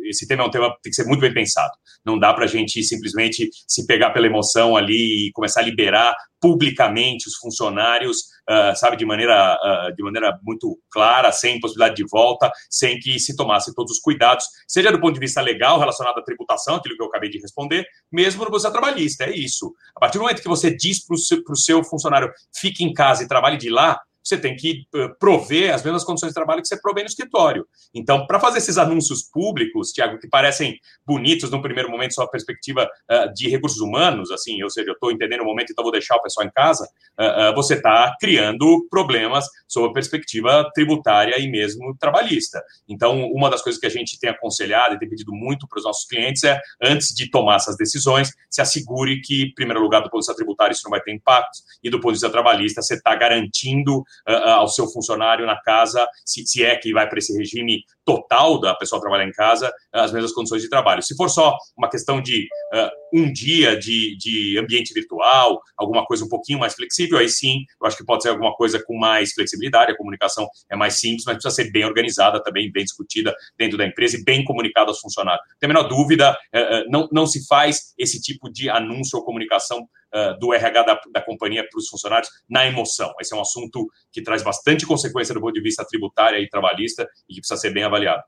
[0.08, 1.72] esse tema é um tema que tem que ser muito bem pensado.
[2.04, 6.14] Não dá para a gente simplesmente se pegar pela emoção ali e começar a liberar
[6.40, 8.18] publicamente os funcionários,
[8.48, 13.18] uh, sabe, de maneira, uh, de maneira muito clara, sem possibilidade de volta, sem que
[13.18, 16.96] se tomasse todos os cuidados, seja do ponto de vista legal relacionado à tributação, aquilo
[16.96, 19.74] que eu acabei de responder, mesmo no processo trabalhista, é isso.
[19.96, 23.24] A partir do momento que você diz para o seu, seu funcionário fique em casa
[23.24, 26.68] e trabalhe de lá, você tem que eh, prover as mesmas condições de trabalho que
[26.68, 27.66] você provê no escritório.
[27.94, 32.88] Então, para fazer esses anúncios públicos, Tiago, que parecem bonitos no primeiro momento, sua perspectiva
[33.10, 36.16] uh, de recursos humanos, assim, ou seja, eu estou entendendo o momento, então vou deixar
[36.16, 36.84] o pessoal em casa,
[37.18, 42.62] uh, uh, você está criando problemas sob a perspectiva tributária e mesmo trabalhista.
[42.88, 45.84] Então, uma das coisas que a gente tem aconselhado e tem pedido muito para os
[45.84, 50.10] nossos clientes é, antes de tomar essas decisões, se assegure que, em primeiro lugar, do
[50.10, 52.82] ponto de vista tributário, isso não vai ter impacto, e do ponto de vista trabalhista,
[52.82, 57.36] você está garantindo ao seu funcionário na casa, se, se é que vai para esse
[57.36, 61.02] regime total da pessoa trabalhar em casa, as mesmas condições de trabalho.
[61.02, 66.24] Se for só uma questão de uh, um dia de, de ambiente virtual, alguma coisa
[66.24, 69.34] um pouquinho mais flexível, aí sim, eu acho que pode ser alguma coisa com mais
[69.34, 73.76] flexibilidade, a comunicação é mais simples, mas precisa ser bem organizada também, bem discutida dentro
[73.76, 75.44] da empresa e bem comunicada aos funcionários.
[75.46, 79.24] Não tem a menor dúvida, uh, não, não se faz esse tipo de anúncio ou
[79.24, 83.12] comunicação uh, do RH da, da companhia para os funcionários na emoção.
[83.20, 87.08] Esse é um assunto que traz bastante consequência do ponto de vista tributário e trabalhista
[87.28, 88.22] e que precisa ser bem avaliado.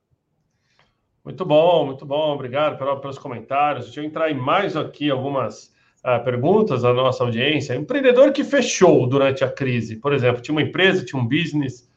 [1.24, 2.34] Muito bom, muito bom.
[2.34, 3.86] Obrigado pelos comentários.
[3.86, 5.72] Deixa eu entrar em mais aqui algumas
[6.04, 7.74] uh, perguntas da nossa audiência.
[7.74, 11.88] Empreendedor que fechou durante a crise, por exemplo, tinha uma empresa, tinha um business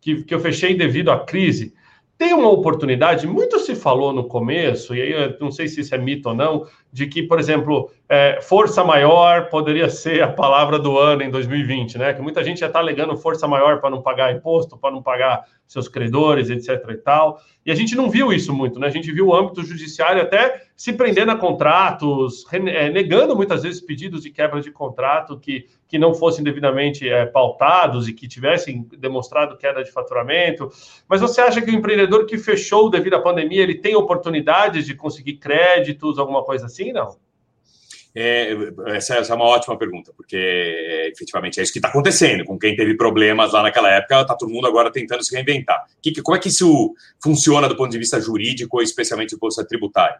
[0.00, 1.74] que, que eu fechei devido à crise
[2.22, 5.92] tem uma oportunidade, muito se falou no começo, e aí eu não sei se isso
[5.92, 10.78] é mito ou não, de que, por exemplo, é, força maior poderia ser a palavra
[10.78, 12.12] do ano em 2020, né?
[12.12, 15.46] Que muita gente já está alegando força maior para não pagar imposto, para não pagar
[15.66, 16.68] seus credores, etc.
[16.90, 17.40] e tal.
[17.64, 18.88] E a gente não viu isso muito, né?
[18.88, 23.80] A gente viu o âmbito judiciário até se prendendo a contratos, é, negando muitas vezes
[23.80, 28.86] pedidos de quebra de contrato que, que não fossem devidamente é, pautados e que tivessem
[28.98, 30.68] demonstrado queda de faturamento.
[31.08, 34.94] Mas você acha que o empreendedor que fechou devido à pandemia, ele tem oportunidades de
[34.94, 37.20] conseguir créditos, alguma coisa assim, não?
[38.14, 38.54] É,
[38.88, 42.44] essa, essa, é uma ótima pergunta, porque é, efetivamente é isso que está acontecendo.
[42.44, 45.82] Com quem teve problemas lá naquela época, está todo mundo agora tentando se reinventar.
[46.02, 49.56] Que, como é que isso funciona do ponto de vista jurídico, especialmente do ponto de
[49.56, 50.18] vista tributário?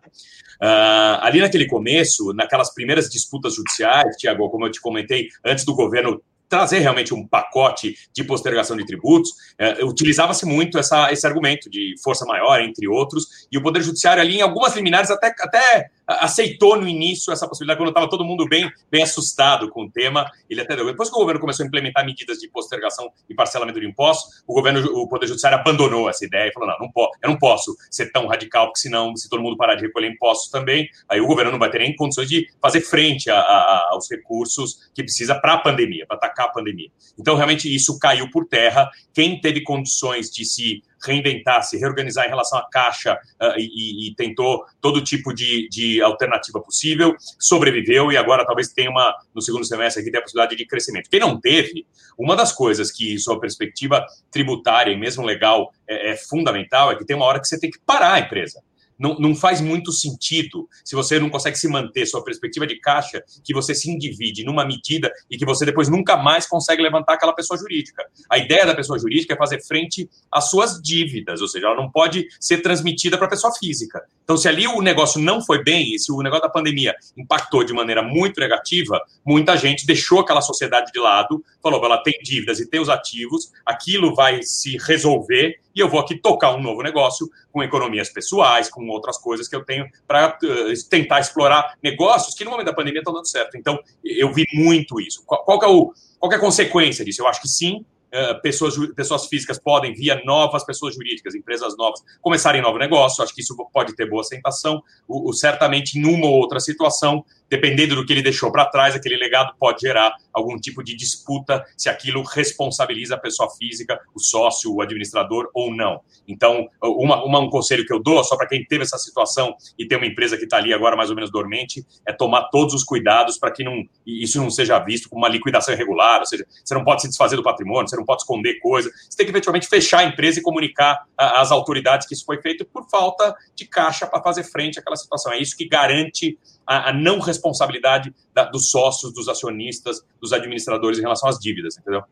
[0.62, 5.74] Uh, ali naquele começo, naquelas primeiras disputas judiciais, Tiago, como eu te comentei, antes do
[5.74, 6.22] governo
[6.52, 11.94] trazer realmente um pacote de postergação de tributos, é, utilizava-se muito essa, esse argumento de
[12.04, 16.76] força maior, entre outros, e o Poder Judiciário ali, em algumas liminares, até, até aceitou
[16.76, 20.60] no início essa possibilidade, quando estava todo mundo bem, bem assustado com o tema, ele
[20.60, 20.86] até deu.
[20.86, 24.54] Depois que o governo começou a implementar medidas de postergação e parcelamento de impostos, o
[24.54, 27.76] governo, o Poder Judiciário abandonou essa ideia e falou, não, não posso, eu não posso
[27.90, 31.26] ser tão radical, porque senão, se todo mundo parar de recolher impostos também, aí o
[31.26, 35.34] governo não vai ter nem condições de fazer frente a, a, aos recursos que precisa
[35.34, 36.90] para a pandemia, para atacar a pandemia.
[37.18, 38.90] Então, realmente, isso caiu por terra.
[39.14, 44.14] Quem teve condições de se reinventar, se reorganizar em relação à caixa uh, e, e,
[44.14, 49.64] tentou todo tipo de, de, alternativa possível, sobreviveu e agora talvez tenha uma, no segundo
[49.64, 51.10] semestre aqui, tem a possibilidade de crescimento.
[51.10, 51.86] Quem não teve,
[52.18, 56.96] uma das coisas que, sob a perspectiva tributária e mesmo legal, é, é fundamental é
[56.96, 58.62] que tem uma hora que você tem que parar a empresa
[59.02, 63.20] não, não faz muito sentido se você não consegue se manter sua perspectiva de caixa,
[63.42, 67.34] que você se individe numa medida e que você depois nunca mais consegue levantar aquela
[67.34, 68.04] pessoa jurídica.
[68.30, 71.90] A ideia da pessoa jurídica é fazer frente às suas dívidas, ou seja, ela não
[71.90, 74.00] pode ser transmitida para a pessoa física.
[74.22, 77.64] Então, se ali o negócio não foi bem, e se o negócio da pandemia impactou
[77.64, 82.60] de maneira muito negativa, muita gente deixou aquela sociedade de lado, falou, ela tem dívidas
[82.60, 86.82] e tem os ativos, aquilo vai se resolver e eu vou aqui tocar um novo
[86.82, 92.34] negócio com economias pessoais, com outras coisas que eu tenho para uh, tentar explorar negócios
[92.34, 93.56] que no momento da pandemia estão dando certo.
[93.56, 95.22] Então, eu vi muito isso.
[95.24, 97.22] Qual, qual, é, o, qual é a consequência disso?
[97.22, 102.02] Eu acho que sim, Uh, pessoas, pessoas físicas podem, via novas pessoas jurídicas, empresas novas,
[102.20, 103.24] começarem novo negócio.
[103.24, 104.82] Acho que isso pode ter boa aceitação.
[105.08, 108.94] O, o, certamente, em uma ou outra situação, dependendo do que ele deixou para trás,
[108.94, 114.18] aquele legado pode gerar algum tipo de disputa se aquilo responsabiliza a pessoa física, o
[114.18, 116.00] sócio, o administrador ou não.
[116.26, 119.86] Então, uma, uma um conselho que eu dou, só para quem teve essa situação e
[119.86, 122.84] tem uma empresa que está ali agora mais ou menos dormente, é tomar todos os
[122.84, 126.72] cuidados para que não, isso não seja visto como uma liquidação irregular, ou seja, você
[126.72, 129.68] não pode se desfazer do patrimônio, você não pode esconder coisa, você tem que efetivamente
[129.68, 134.06] fechar a empresa e comunicar às autoridades que isso foi feito por falta de caixa
[134.06, 135.30] para fazer frente àquela situação.
[135.34, 140.98] É isso que garante a, a não responsabilidade da, dos sócios, dos acionistas, dos administradores
[140.98, 142.02] em relação às dívidas, entendeu?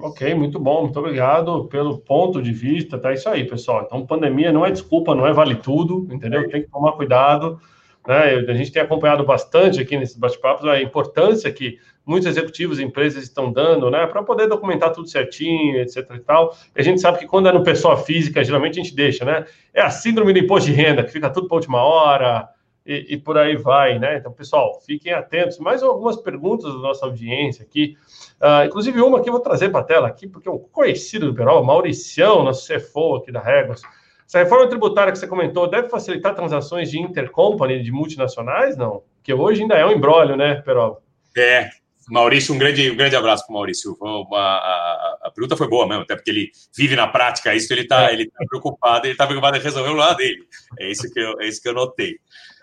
[0.00, 3.82] Ok, muito bom, muito obrigado pelo ponto de vista, tá isso aí, pessoal.
[3.84, 6.48] Então, pandemia não é desculpa, não é vale tudo, entendeu?
[6.48, 7.60] Tem que tomar cuidado,
[8.06, 8.36] né?
[8.48, 13.24] A gente tem acompanhado bastante aqui nesses bate-papos a importância que muitos executivos e empresas
[13.24, 16.56] estão dando, né, para poder documentar tudo certinho, etc e tal.
[16.74, 19.44] E a gente sabe que quando é no pessoa física, geralmente a gente deixa, né?
[19.74, 22.48] É a síndrome do imposto de renda, que fica tudo para última hora,
[22.88, 24.16] e, e, por aí vai, né?
[24.16, 25.58] Então, pessoal, fiquem atentos.
[25.58, 27.98] Mais algumas perguntas da nossa audiência aqui.
[28.40, 31.34] Uh, inclusive, uma que eu vou trazer para a tela aqui, porque um conhecido do
[31.34, 33.82] Perol, Mauricião, nosso CFO aqui da Regos.
[34.26, 38.74] Essa reforma tributária que você comentou deve facilitar transações de intercompany, de multinacionais?
[38.74, 39.02] Não?
[39.16, 41.02] Porque hoje ainda é um embrólio, né, Perol?
[41.36, 41.68] É,
[42.08, 43.96] Maurício, um grande, um grande abraço para o Maurício.
[44.00, 47.82] Uma, a, a, pergunta foi boa mesmo, até porque ele vive na prática isso, ele
[47.82, 48.14] está é.
[48.14, 50.40] ele tá preocupado, ele está preocupado em resolver o lado dele.
[50.78, 52.16] É isso que eu, é isso que eu notei.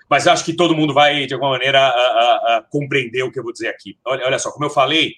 [0.09, 3.39] Mas acho que todo mundo vai, de alguma maneira, a, a, a compreender o que
[3.39, 3.97] eu vou dizer aqui.
[4.05, 5.13] Olha, olha só, como eu falei,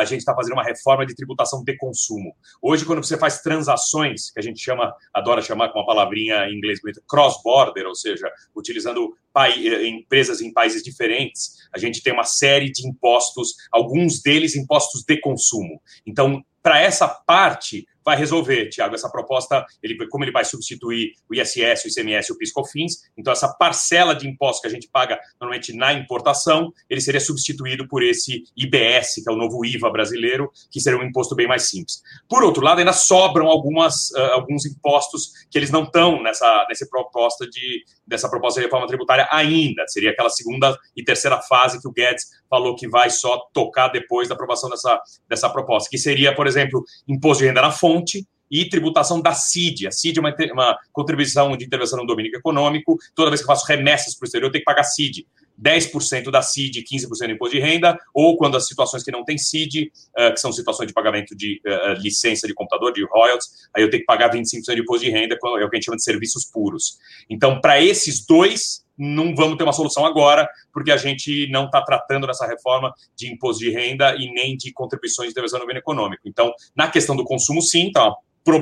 [0.00, 2.34] a gente está fazendo uma reforma de tributação de consumo.
[2.60, 6.56] Hoje, quando você faz transações, que a gente chama, adora chamar com uma palavrinha em
[6.56, 12.24] inglês bonita, cross-border, ou seja, utilizando eh, empresas em países diferentes, a gente tem uma
[12.24, 15.80] série de impostos, alguns deles impostos de consumo.
[16.04, 21.34] Então, para essa parte, vai resolver, Tiago, essa proposta, ele, como ele vai substituir o
[21.34, 25.74] ISS, o ICMS o PiscoFins, então essa parcela de impostos que a gente paga normalmente
[25.74, 30.80] na importação, ele seria substituído por esse IBS, que é o novo IVA brasileiro, que
[30.80, 32.00] seria um imposto bem mais simples.
[32.26, 36.86] Por outro lado, ainda sobram algumas, uh, alguns impostos que eles não estão nessa, nessa
[36.88, 41.86] proposta de dessa proposta de reforma tributária ainda, seria aquela segunda e terceira fase que
[41.86, 46.34] o Guedes falou que vai só tocar depois da aprovação dessa, dessa proposta, que seria,
[46.34, 49.86] por exemplo, imposto de renda na fonte, fonte e tributação da CID.
[49.86, 52.96] A CID é uma, uma contribuição de intervenção no domínio econômico.
[53.14, 55.26] Toda vez que eu faço remessas para o exterior, eu tenho que pagar CID.
[55.60, 59.36] 10% da CID, 15% do imposto de renda, ou quando as situações que não tem
[59.36, 63.82] CID, uh, que são situações de pagamento de uh, licença de computador, de royalties, aí
[63.82, 65.96] eu tenho que pagar 25% de imposto de renda, é o que a gente chama
[65.96, 66.98] de serviços puros.
[67.28, 71.80] Então, para esses dois, não vamos ter uma solução agora, porque a gente não está
[71.82, 75.76] tratando nessa reforma de imposto de renda e nem de contribuições de intervenção no bem
[75.76, 76.22] econômico.
[76.26, 78.12] Então, na questão do consumo, sim, tá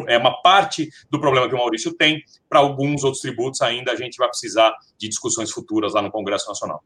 [0.08, 2.22] é uma parte do problema que o Maurício tem.
[2.48, 6.48] Para alguns outros tributos, ainda a gente vai precisar de discussões futuras lá no Congresso
[6.48, 6.82] Nacional.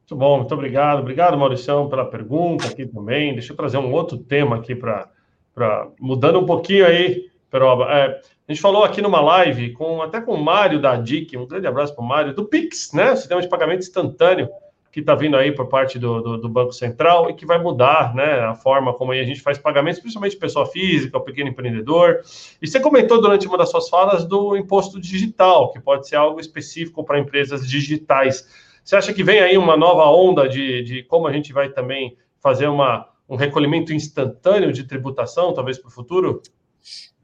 [0.00, 1.00] Muito bom, muito obrigado.
[1.00, 3.32] Obrigado, Maurício, pela pergunta aqui também.
[3.32, 5.08] Deixa eu trazer um outro tema aqui para.
[6.00, 7.84] Mudando um pouquinho aí, Peroba.
[7.84, 11.46] É, a gente falou aqui numa live com até com o Mário da DIC, um
[11.46, 13.14] grande abraço para o Mário, do Pix, né?
[13.16, 14.48] Sistema de pagamento instantâneo
[14.92, 18.14] que está vindo aí por parte do, do, do, Banco Central e que vai mudar
[18.14, 22.20] né, a forma como a gente faz pagamentos, principalmente pessoa física, pequeno empreendedor.
[22.60, 26.38] E você comentou durante uma das suas falas do imposto digital, que pode ser algo
[26.38, 28.46] específico para empresas digitais.
[28.84, 32.18] Você acha que vem aí uma nova onda de, de como a gente vai também
[32.38, 36.42] fazer uma, um recolhimento instantâneo de tributação, talvez para o futuro?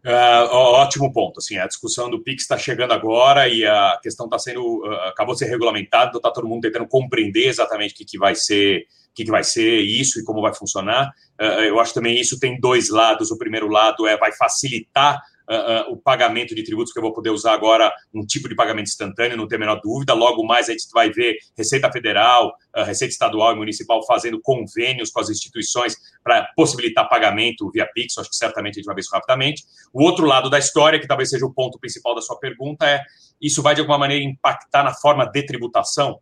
[0.05, 1.39] Uh, ótimo ponto.
[1.39, 5.35] Assim, a discussão do Pix está chegando agora e a questão está sendo uh, acabou
[5.35, 6.17] de ser regulamentado.
[6.17, 9.43] Está todo mundo tentando compreender exatamente o que, que vai ser, o que, que vai
[9.43, 11.11] ser isso e como vai funcionar.
[11.41, 13.31] Uh, eu acho também isso tem dois lados.
[13.31, 17.31] O primeiro lado é vai facilitar uh, o pagamento de tributos, que eu vou poder
[17.31, 20.13] usar agora um tipo de pagamento instantâneo, não tem a menor dúvida.
[20.15, 25.11] Logo mais a gente vai ver Receita Federal, uh, Receita Estadual e Municipal fazendo convênios
[25.11, 29.01] com as instituições para possibilitar pagamento via Pix, acho que certamente a gente vai ver
[29.01, 29.65] isso rapidamente.
[29.93, 33.03] O outro lado da história, que talvez seja o ponto principal da sua pergunta, é
[33.41, 36.21] isso vai de alguma maneira impactar na forma de tributação?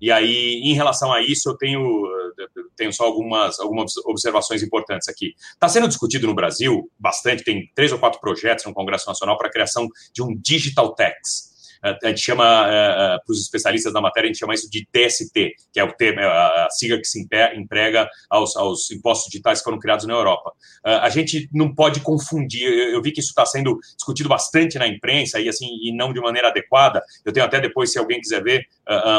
[0.00, 1.82] E aí, em relação a isso, eu tenho,
[2.78, 5.34] tenho só algumas, algumas observações importantes aqui.
[5.52, 9.48] Está sendo discutido no Brasil bastante, tem três ou quatro projetos no Congresso Nacional para
[9.48, 11.48] a criação de um digital tax.
[11.80, 15.78] A gente chama, para os especialistas da matéria, a gente chama isso de TST, que
[15.78, 20.04] é o termo, a sigla que se emprega aos, aos impostos digitais que foram criados
[20.04, 20.52] na Europa.
[20.84, 25.38] A gente não pode confundir, eu vi que isso está sendo discutido bastante na imprensa
[25.38, 27.00] e, assim, e não de maneira adequada.
[27.24, 28.66] Eu tenho até depois, se alguém quiser ver,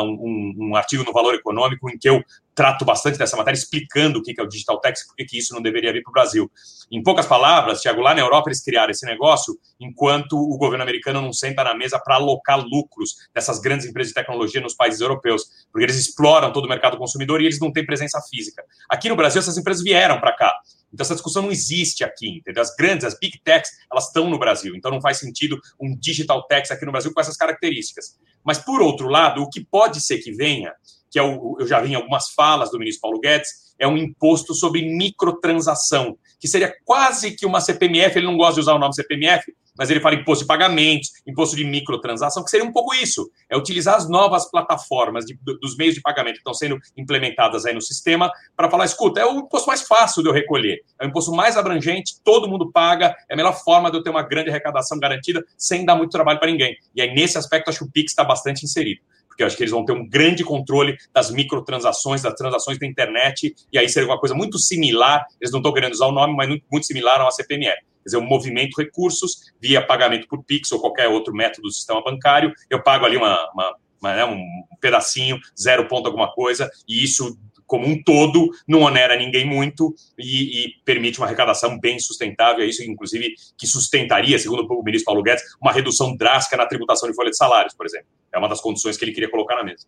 [0.04, 2.22] um, um artigo no Valor Econômico em que eu
[2.54, 5.62] trato bastante dessa matéria, explicando o que é o Digital Tax, por que isso não
[5.62, 6.52] deveria vir para o Brasil.
[6.92, 11.22] Em poucas palavras, Tiago, lá na Europa eles criaram esse negócio enquanto o governo americano
[11.22, 15.44] não senta na mesa para alocar lucros dessas grandes empresas de tecnologia nos países europeus,
[15.72, 18.64] porque eles exploram todo o mercado consumidor e eles não têm presença física.
[18.90, 20.54] Aqui no Brasil, essas empresas vieram para cá.
[20.94, 22.62] Então, essa discussão não existe aqui, entendeu?
[22.62, 24.76] As grandes, as big techs, elas estão no Brasil.
[24.76, 28.18] Então, não faz sentido um digital tax aqui no Brasil com essas características.
[28.44, 30.74] Mas, por outro lado, o que pode ser que venha
[31.10, 33.98] que é o, eu já vi em algumas falas do ministro Paulo Guedes, é um
[33.98, 38.80] imposto sobre microtransação, que seria quase que uma CPMF, ele não gosta de usar o
[38.80, 42.94] nome CPMF, mas ele fala imposto de pagamentos, imposto de microtransação, que seria um pouco
[42.94, 47.66] isso, é utilizar as novas plataformas de, dos meios de pagamento que estão sendo implementadas
[47.66, 51.06] aí no sistema para falar, escuta, é o imposto mais fácil de eu recolher, é
[51.06, 54.22] o imposto mais abrangente, todo mundo paga, é a melhor forma de eu ter uma
[54.22, 56.76] grande arrecadação garantida sem dar muito trabalho para ninguém.
[56.94, 59.00] E aí, nesse aspecto, acho que o Pix está bastante inserido
[59.40, 62.86] porque eu acho que eles vão ter um grande controle das microtransações, das transações da
[62.86, 66.36] internet, e aí seria uma coisa muito similar, eles não estão querendo usar o nome,
[66.36, 67.78] mas muito, similar ao CPMF.
[67.80, 72.04] Quer dizer, o movimento recursos via pagamento por Pix ou qualquer outro método do sistema
[72.04, 74.44] bancário, eu pago ali uma, uma, uma né, um
[74.82, 77.38] pedacinho, zero ponto alguma coisa, e isso
[77.70, 82.64] como um todo, não onera ninguém muito e, e, permite uma arrecadação bem sustentável.
[82.64, 87.08] É isso, inclusive, que sustentaria, segundo o ministro Paulo Guedes, uma redução drástica na tributação
[87.08, 88.08] de folha de salários, por exemplo.
[88.34, 89.86] É uma das condições que ele queria colocar na mesa.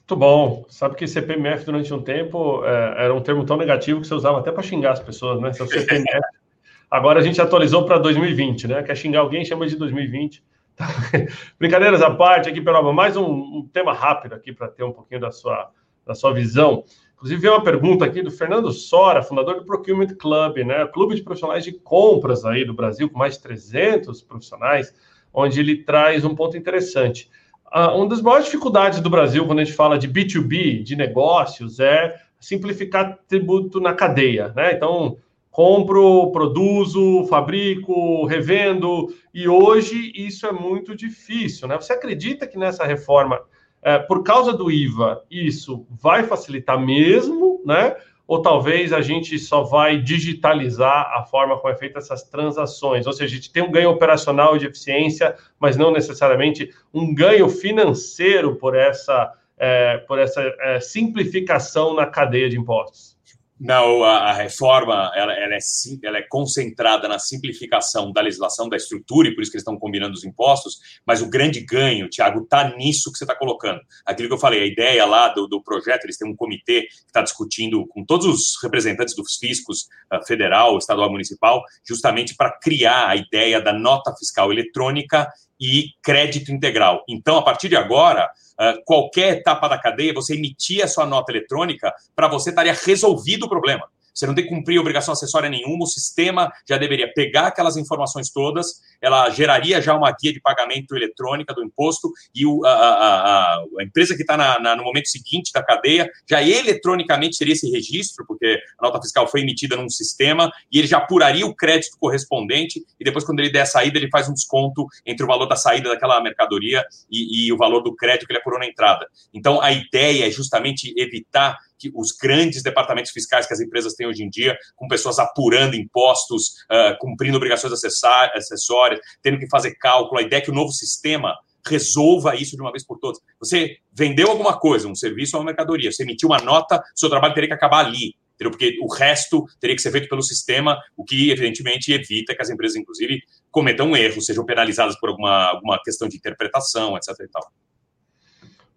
[0.00, 0.64] Muito bom.
[0.70, 4.38] Sabe que CPMF durante um tempo é, era um termo tão negativo que você usava
[4.38, 5.52] até para xingar as pessoas, né?
[5.52, 6.20] Seu CPMF.
[6.90, 8.82] Agora a gente atualizou para 2020, né?
[8.82, 10.42] Quer xingar alguém, chama de 2020.
[11.60, 15.20] Brincadeiras à parte aqui, Peroba, mais um, um tema rápido aqui para ter um pouquinho
[15.20, 15.70] da sua
[16.06, 16.84] da sua visão.
[17.14, 20.86] Inclusive, veio uma pergunta aqui do Fernando Sora, fundador do Procurement Club, né?
[20.86, 24.94] Clube de profissionais de compras aí do Brasil, com mais de 300 profissionais,
[25.32, 27.30] onde ele traz um ponto interessante.
[27.74, 31.80] Uh, uma das maiores dificuldades do Brasil, quando a gente fala de B2B, de negócios,
[31.80, 34.72] é simplificar tributo na cadeia, né?
[34.74, 35.16] Então,
[35.50, 41.76] compro, produzo, fabrico, revendo, e hoje isso é muito difícil, né?
[41.76, 43.40] Você acredita que nessa reforma
[43.84, 47.94] é, por causa do IVA, isso vai facilitar mesmo, né?
[48.26, 53.06] Ou talvez a gente só vai digitalizar a forma como é feita essas transações.
[53.06, 57.46] Ou seja, a gente tem um ganho operacional de eficiência, mas não necessariamente um ganho
[57.50, 63.13] financeiro por essa, é, por essa é, simplificação na cadeia de impostos.
[63.58, 65.58] Não, a, a reforma ela, ela, é,
[66.02, 69.78] ela é concentrada na simplificação da legislação, da estrutura, e por isso que eles estão
[69.78, 73.80] combinando os impostos, mas o grande ganho, Tiago, está nisso que você está colocando.
[74.04, 77.06] Aquilo que eu falei, a ideia lá do, do projeto, eles têm um comitê que
[77.06, 83.08] está discutindo com todos os representantes dos fiscos uh, federal, estadual, municipal, justamente para criar
[83.08, 85.28] a ideia da nota fiscal eletrônica
[85.60, 87.02] e crédito integral.
[87.08, 88.30] Então, a partir de agora,
[88.60, 93.44] uh, qualquer etapa da cadeia, você emitia a sua nota eletrônica, para você estaria resolvido
[93.44, 93.88] o problema.
[94.14, 98.30] Você não tem que cumprir obrigação acessória nenhuma, o sistema já deveria pegar aquelas informações
[98.30, 103.54] todas, ela geraria já uma guia de pagamento eletrônica do imposto e o, a, a,
[103.78, 104.36] a, empresa que está
[104.76, 109.40] no momento seguinte da cadeia já eletronicamente teria esse registro, porque a nota fiscal foi
[109.40, 113.62] emitida num sistema e ele já apuraria o crédito correspondente e depois, quando ele der
[113.62, 117.52] a saída, ele faz um desconto entre o valor da saída daquela mercadoria e, e
[117.52, 119.06] o valor do crédito que ele apurou na entrada.
[119.32, 124.06] Então, a ideia é justamente evitar que os grandes departamentos fiscais que as empresas têm
[124.06, 130.20] hoje em dia, com pessoas apurando impostos, uh, cumprindo obrigações acessórias, tendo que fazer cálculo.
[130.20, 131.34] A ideia é que o novo sistema
[131.66, 133.20] resolva isso de uma vez por todas.
[133.38, 137.34] Você vendeu alguma coisa, um serviço ou uma mercadoria, você emitiu uma nota, seu trabalho
[137.34, 138.14] teria que acabar ali.
[138.34, 138.50] Entendeu?
[138.50, 142.50] Porque o resto teria que ser feito pelo sistema, o que, evidentemente, evita que as
[142.50, 147.14] empresas, inclusive, cometam erros, sejam penalizadas por alguma, alguma questão de interpretação, etc.
[147.20, 147.52] E tal.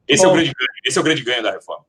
[0.08, 0.52] Esse, é o grande
[0.86, 1.84] esse é o grande ganho da reforma.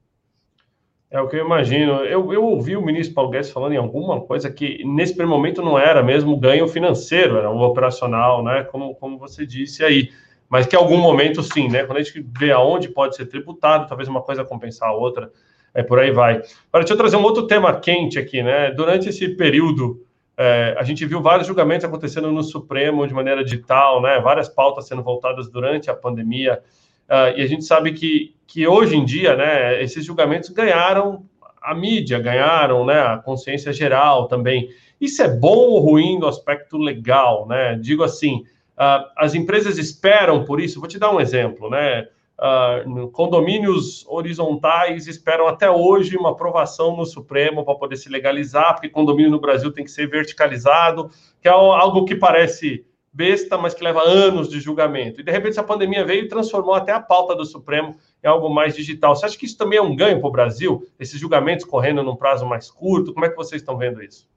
[1.10, 2.04] É o que eu imagino.
[2.04, 5.62] Eu, eu ouvi o ministro Paulo Guedes falando em alguma coisa que, nesse primeiro momento,
[5.62, 8.64] não era mesmo ganho financeiro, era um operacional, né?
[8.64, 10.10] Como, como você disse aí.
[10.50, 11.84] Mas que em algum momento, sim, né?
[11.84, 15.32] Quando a gente vê aonde pode ser tributado, talvez uma coisa compensar a outra,
[15.74, 16.34] é por aí vai.
[16.34, 18.70] Agora, deixa eu trazer um outro tema quente aqui, né?
[18.70, 20.04] Durante esse período,
[20.36, 24.20] é, a gente viu vários julgamentos acontecendo no Supremo de maneira digital, né?
[24.20, 26.62] Várias pautas sendo voltadas durante a pandemia.
[27.08, 31.24] Uh, e a gente sabe que, que hoje em dia, né, esses julgamentos ganharam
[31.62, 34.68] a mídia, ganharam né, a consciência geral também.
[35.00, 37.46] Isso é bom ou ruim do aspecto legal?
[37.46, 37.76] Né?
[37.80, 38.44] Digo assim,
[38.76, 40.80] uh, as empresas esperam por isso.
[40.80, 42.06] Vou te dar um exemplo, né?
[42.40, 48.88] Uh, condomínios horizontais esperam até hoje uma aprovação no Supremo para poder se legalizar, porque
[48.88, 52.86] condomínio no Brasil tem que ser verticalizado, que é algo que parece
[53.18, 55.20] besta, mas que leva anos de julgamento.
[55.20, 58.48] E de repente essa pandemia veio e transformou até a pauta do Supremo em algo
[58.48, 59.16] mais digital.
[59.16, 60.86] Você acha que isso também é um ganho para o Brasil?
[61.00, 63.12] Esses julgamentos correndo num prazo mais curto?
[63.12, 64.28] Como é que vocês estão vendo isso?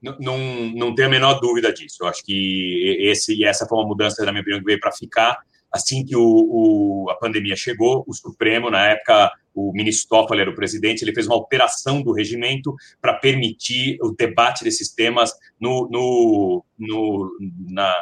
[0.00, 0.38] Não, não,
[0.74, 1.98] não tenho a menor dúvida disso.
[2.00, 5.38] Eu acho que esse, essa foi uma mudança, na minha opinião, que veio para ficar.
[5.70, 10.50] Assim que o, o, a pandemia chegou, o Supremo, na época, o ministro Toffoli era
[10.50, 15.88] o presidente, ele fez uma alteração do regimento para permitir o debate desses temas no,
[15.90, 17.94] no, no na,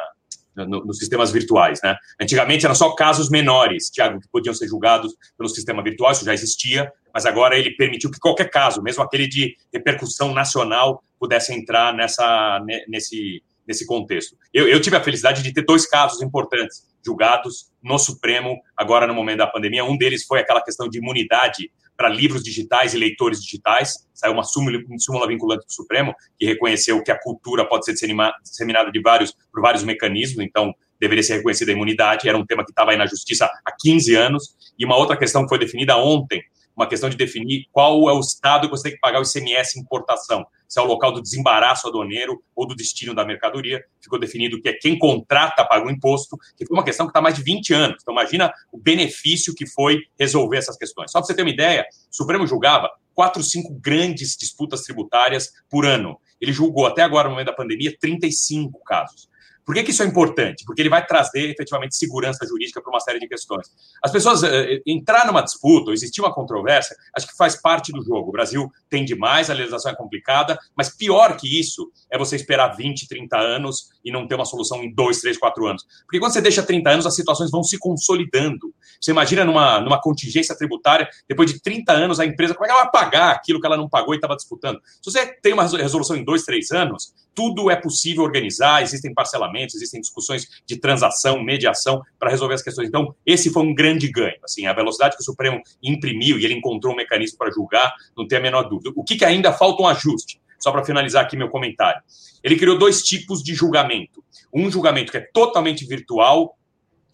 [0.55, 1.79] no, nos sistemas virtuais.
[1.83, 1.95] Né?
[2.21, 6.33] Antigamente eram só casos menores, Tiago, que podiam ser julgados pelo sistema virtual, isso já
[6.33, 11.93] existia, mas agora ele permitiu que qualquer caso, mesmo aquele de repercussão nacional, pudesse entrar
[11.93, 14.35] nessa, nesse, nesse contexto.
[14.53, 19.13] eu, eu tive a felicidade de ter dois casos importantes julgados no Supremo agora no
[19.13, 19.83] momento da pandemia.
[19.83, 21.71] Um deles foi aquela questão de imunidade
[22.01, 24.07] para livros digitais e leitores digitais.
[24.11, 28.91] Saiu uma súmula, súmula vinculante do Supremo que reconheceu que a cultura pode ser disseminada
[28.91, 32.27] de vários, por vários mecanismos, então deveria ser reconhecida a imunidade.
[32.27, 34.55] Era um tema que estava aí na justiça há 15 anos.
[34.79, 36.41] E uma outra questão que foi definida ontem,
[36.81, 39.79] uma questão de definir qual é o estado que você tem que pagar o ICMS
[39.79, 40.45] importação.
[40.67, 43.83] Se é o local do desembaraço aduaneiro ou do destino da mercadoria.
[44.01, 47.21] Ficou definido que é quem contrata paga o imposto, que foi uma questão que está
[47.21, 47.97] mais de 20 anos.
[48.01, 51.11] Então, imagina o benefício que foi resolver essas questões.
[51.11, 55.85] Só para você ter uma ideia, o Supremo julgava quatro, cinco grandes disputas tributárias por
[55.85, 56.17] ano.
[56.39, 59.29] Ele julgou até agora, no momento da pandemia, 35 casos.
[59.65, 60.63] Por que, que, isso é importante?
[60.65, 63.67] Porque ele vai trazer efetivamente segurança jurídica para uma série de questões.
[64.03, 64.47] As pessoas uh,
[64.85, 68.29] entrar numa disputa ou existir uma controvérsia, acho que faz parte do jogo.
[68.29, 72.75] O Brasil tem demais, a legislação é complicada, mas pior que isso é você esperar
[72.75, 75.85] 20, 30 anos e não ter uma solução em 2, 3, 4 anos.
[76.03, 78.73] Porque quando você deixa 30 anos, as situações vão se consolidando.
[78.99, 82.73] Você imagina numa, numa contingência tributária, depois de 30 anos, a empresa, como é que
[82.73, 84.79] ela vai pagar aquilo que ela não pagou e estava disputando?
[85.01, 89.75] Se você tem uma resolução em 2, 3 anos, tudo é possível organizar, existem parcelamentos,
[89.75, 92.87] existem discussões de transação, mediação para resolver as questões.
[92.87, 94.37] Então, esse foi um grande ganho.
[94.43, 98.27] Assim, a velocidade que o Supremo imprimiu e ele encontrou um mecanismo para julgar, não
[98.27, 98.91] tem a menor dúvida.
[98.95, 100.39] O que, que ainda falta um ajuste?
[100.61, 102.01] Só para finalizar aqui meu comentário.
[102.43, 104.23] Ele criou dois tipos de julgamento.
[104.53, 106.57] Um julgamento que é totalmente virtual,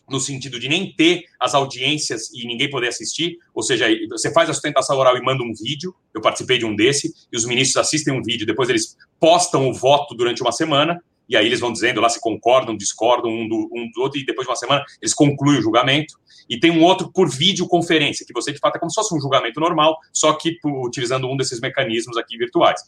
[0.09, 4.49] no sentido de nem ter as audiências e ninguém poder assistir, ou seja, você faz
[4.49, 7.77] a sustentação oral e manda um vídeo, eu participei de um desse, e os ministros
[7.77, 11.71] assistem um vídeo, depois eles postam o voto durante uma semana, e aí eles vão
[11.71, 14.83] dizendo lá se concordam, discordam um do, um do outro, e depois de uma semana
[15.01, 16.15] eles concluem o julgamento.
[16.49, 19.19] E tem um outro por videoconferência, que você de fato é como se fosse um
[19.19, 22.81] julgamento normal, só que utilizando um desses mecanismos aqui virtuais.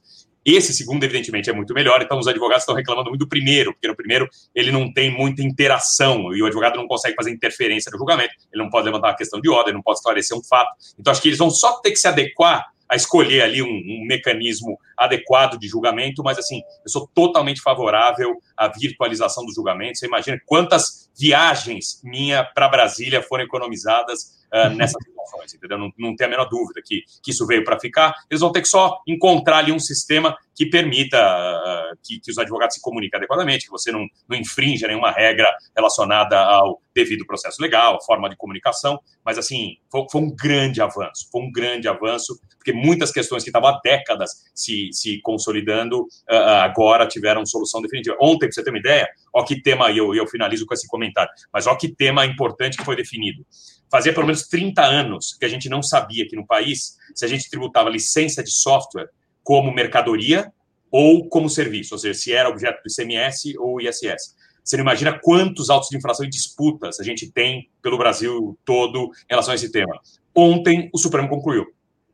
[0.45, 3.87] Esse segundo, evidentemente, é muito melhor, então os advogados estão reclamando muito do primeiro, porque
[3.87, 7.97] no primeiro ele não tem muita interação e o advogado não consegue fazer interferência no
[7.97, 10.69] julgamento, ele não pode levantar uma questão de ordem, não pode esclarecer um fato.
[10.97, 14.05] Então, acho que eles vão só ter que se adequar a escolher ali um, um,
[14.07, 19.99] mecanismo adequado de julgamento, mas assim, eu sou totalmente favorável à virtualização do julgamento.
[19.99, 25.77] Você imagina quantas viagens minha para Brasília foram economizadas uh, nessas situações, entendeu?
[25.77, 28.13] Não, não tem a menor dúvida que, que isso veio para ficar.
[28.29, 32.37] Eles vão ter que só encontrar ali um sistema que permita uh, que, que, os
[32.37, 37.61] advogados se comuniquem adequadamente, que você não, não infrinja nenhuma regra relacionada ao devido processo
[37.61, 41.87] legal, a forma de comunicação, mas assim, foi, foi, um grande avanço, foi um grande
[41.87, 47.81] avanço, porque muitas questões que estavam há décadas se, se consolidando, uh, agora tiveram solução
[47.81, 48.17] definitiva.
[48.19, 50.87] Ontem, para você ter uma ideia, ó que tema, e eu, eu finalizo com esse
[50.87, 53.45] comentário, mas ó que tema importante que foi definido
[53.91, 57.27] fazia pelo menos 30 anos que a gente não sabia aqui no país se a
[57.27, 59.09] gente tributava licença de software
[59.43, 60.51] como mercadoria
[60.91, 64.35] ou como serviço, ou seja, se era objeto do ICMS ou ISS.
[64.63, 69.05] Você não imagina quantos autos de infração e disputas a gente tem pelo Brasil todo
[69.05, 69.99] em relação a esse tema.
[70.35, 71.65] Ontem, o Supremo concluiu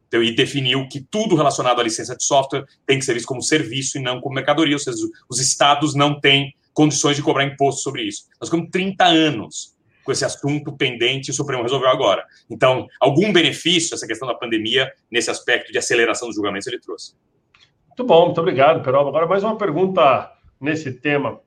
[0.07, 3.41] então, e definiu que tudo relacionado à licença de software tem que ser visto como
[3.41, 4.97] serviço e não como mercadoria, ou seja,
[5.29, 8.25] os estados não têm condições de cobrar imposto sobre isso.
[8.39, 12.23] Nós ficamos 30 anos com esse assunto pendente e o Supremo resolveu agora.
[12.47, 17.15] Então, algum benefício essa questão da pandemia nesse aspecto de aceleração dos julgamentos ele trouxe.
[17.87, 19.09] Muito bom, muito obrigado, Peroba.
[19.09, 21.39] Agora mais uma pergunta nesse tema.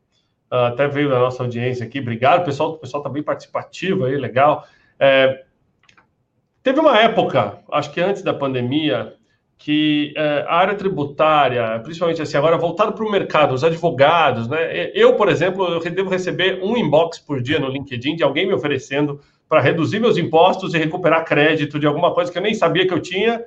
[0.50, 2.00] Uh, até veio da nossa audiência aqui.
[2.00, 2.72] Obrigado, pessoal.
[2.72, 4.66] O pessoal está bem participativo aí, legal.
[4.98, 5.44] É,
[6.62, 9.14] teve uma época, acho que antes da pandemia,
[9.58, 14.90] que é, a área tributária, principalmente assim, agora voltado para o mercado, os advogados, né?
[14.94, 18.54] Eu, por exemplo, eu devo receber um inbox por dia no LinkedIn de alguém me
[18.54, 22.86] oferecendo para reduzir meus impostos e recuperar crédito de alguma coisa que eu nem sabia
[22.86, 23.40] que eu tinha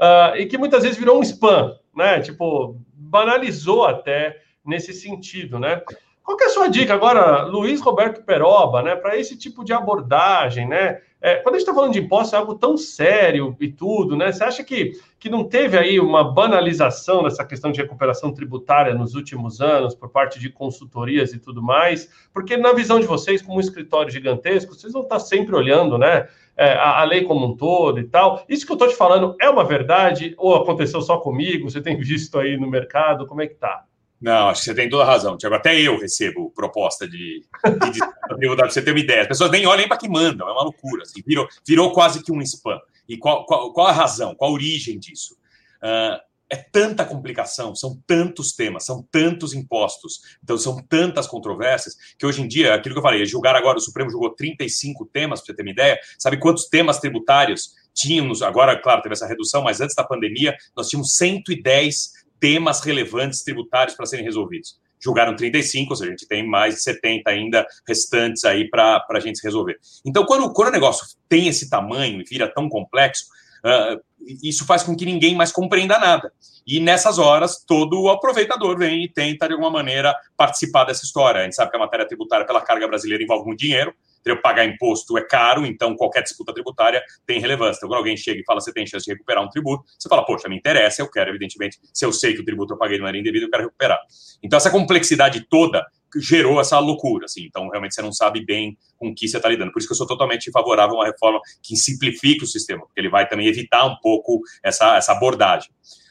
[0.00, 2.20] uh, e que muitas vezes virou um spam, né?
[2.20, 5.82] Tipo, banalizou até nesse sentido, né?
[6.22, 10.68] Qual é a sua dica agora, Luiz Roberto Peroba, né, para esse tipo de abordagem,
[10.68, 11.00] né?
[11.22, 14.32] É, quando a gente está falando de impostos, é algo tão sério e tudo, né?
[14.32, 19.14] Você acha que, que não teve aí uma banalização dessa questão de recuperação tributária nos
[19.14, 22.08] últimos anos por parte de consultorias e tudo mais?
[22.32, 26.26] Porque na visão de vocês, como um escritório gigantesco, vocês vão estar sempre olhando, né?
[26.56, 28.42] É, a, a, lei como um todo e tal.
[28.48, 31.70] Isso que eu estou te falando é uma verdade ou aconteceu só comigo?
[31.70, 33.26] Você tem visto aí no mercado?
[33.26, 33.84] Como é que tá?
[34.20, 35.54] Não, acho que você tem toda a razão, Tiago.
[35.54, 37.92] Até eu recebo proposta de, de,
[38.38, 39.22] de para você ter uma ideia.
[39.22, 41.02] As pessoas nem olham para que mandam, é uma loucura.
[41.02, 42.78] Assim, virou, virou quase que um spam.
[43.08, 45.34] E qual, qual, qual a razão, qual a origem disso?
[45.82, 52.26] Uh, é tanta complicação, são tantos temas, são tantos impostos, então são tantas controvérsias, que
[52.26, 55.46] hoje em dia, aquilo que eu falei, julgar agora, o Supremo julgou 35 temas, para
[55.46, 58.42] você ter uma ideia, sabe quantos temas tributários tínhamos?
[58.42, 63.94] Agora, claro, teve essa redução, mas antes da pandemia, nós tínhamos 110 temas relevantes tributários
[63.96, 64.78] para serem resolvidos.
[65.02, 69.20] julgaram 35, ou seja, a gente tem mais de 70 ainda restantes aí para a
[69.20, 69.78] gente resolver.
[70.04, 73.24] Então, quando, quando o negócio tem esse tamanho e vira tão complexo,
[73.64, 73.98] uh,
[74.42, 76.30] isso faz com que ninguém mais compreenda nada.
[76.66, 81.40] E nessas horas, todo o aproveitador vem e tenta, de alguma maneira, participar dessa história.
[81.40, 83.94] A gente sabe que a matéria tributária pela carga brasileira envolve muito dinheiro,
[84.42, 87.78] pagar imposto é caro, então qualquer disputa tributária tem relevância.
[87.78, 90.24] Então, quando alguém chega e fala você tem chance de recuperar um tributo, você fala,
[90.24, 93.02] poxa, me interessa, eu quero, evidentemente, se eu sei que o tributo eu paguei de
[93.02, 93.98] maneira indevida, eu quero recuperar.
[94.42, 95.84] Então, essa complexidade toda
[96.16, 97.44] gerou essa loucura, assim.
[97.44, 99.72] Então, realmente, você não sabe bem com que você está lidando.
[99.72, 103.00] Por isso que eu sou totalmente favorável a uma reforma que simplifique o sistema, porque
[103.00, 105.70] ele vai também evitar um pouco essa, essa abordagem.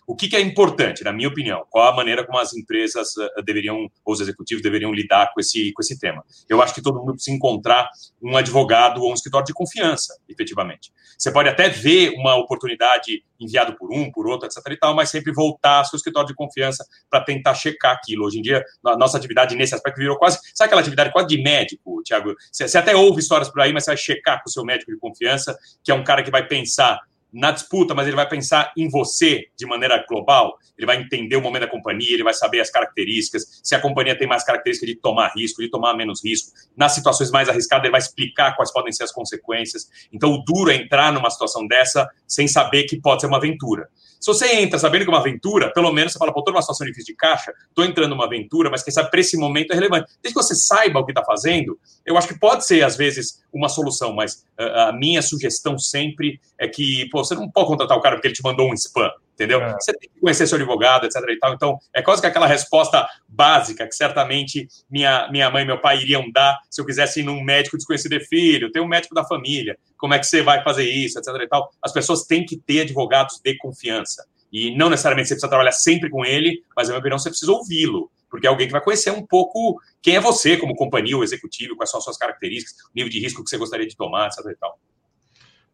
[0.09, 1.63] O que, que, é importante, na minha opinião?
[1.69, 5.71] Qual a maneira como as empresas uh, deveriam, ou os executivos deveriam lidar com esse,
[5.71, 6.25] com esse tema?
[6.49, 7.87] Eu acho que todo mundo precisa encontrar
[8.19, 10.91] um advogado ou um escritório de confiança, efetivamente.
[11.15, 14.57] Você pode até ver uma oportunidade enviado por um, por outro, etc.
[14.71, 18.25] e tal, mas sempre voltar ao seu escritório de confiança para tentar checar aquilo.
[18.25, 20.39] Hoje em dia, a nossa atividade nesse aspecto virou quase.
[20.55, 22.33] Sabe aquela atividade quase de médico, Tiago?
[22.51, 24.91] Você, você até ouve histórias por aí, mas você vai checar com o seu médico
[24.91, 26.99] de confiança, que é um cara que vai pensar
[27.31, 31.41] na disputa, mas ele vai pensar em você de maneira global, ele vai entender o
[31.41, 34.95] momento da companhia, ele vai saber as características, se a companhia tem mais características de
[34.95, 36.51] tomar risco, de tomar menos risco.
[36.75, 39.89] Nas situações mais arriscadas, ele vai explicar quais podem ser as consequências.
[40.11, 43.89] Então, o duro é entrar numa situação dessa sem saber que pode ser uma aventura.
[44.19, 46.61] Se você entra sabendo que é uma aventura, pelo menos você fala, pô, estou numa
[46.61, 49.75] situação difícil de caixa, estou entrando numa aventura, mas quem sabe para esse momento é
[49.75, 50.11] relevante.
[50.21, 53.41] Desde que você saiba o que está fazendo, eu acho que pode ser, às vezes,
[53.53, 57.97] uma solução, mas uh, a minha sugestão sempre é que, pô, você não pode contratar
[57.97, 59.61] o cara porque ele te mandou um spam entendeu?
[59.61, 59.73] É.
[59.73, 61.15] Você tem que conhecer seu advogado, etc.
[61.29, 61.53] E tal.
[61.53, 66.01] Então, é quase que aquela resposta básica que certamente minha, minha mãe e meu pai
[66.01, 69.23] iriam dar se eu quisesse ir num médico desconhecido de filho, tem um médico da
[69.23, 71.33] família, como é que você vai fazer isso, etc.
[71.41, 71.71] E tal.
[71.81, 74.25] As pessoas têm que ter advogados de confiança.
[74.51, 77.51] E não necessariamente você precisa trabalhar sempre com ele, mas, na minha opinião, você precisa
[77.51, 81.23] ouvi-lo porque é alguém que vai conhecer um pouco quem é você como companhia ou
[81.23, 84.27] executivo, quais são as suas características, o nível de risco que você gostaria de tomar,
[84.27, 84.45] etc.
[84.51, 84.79] E tal.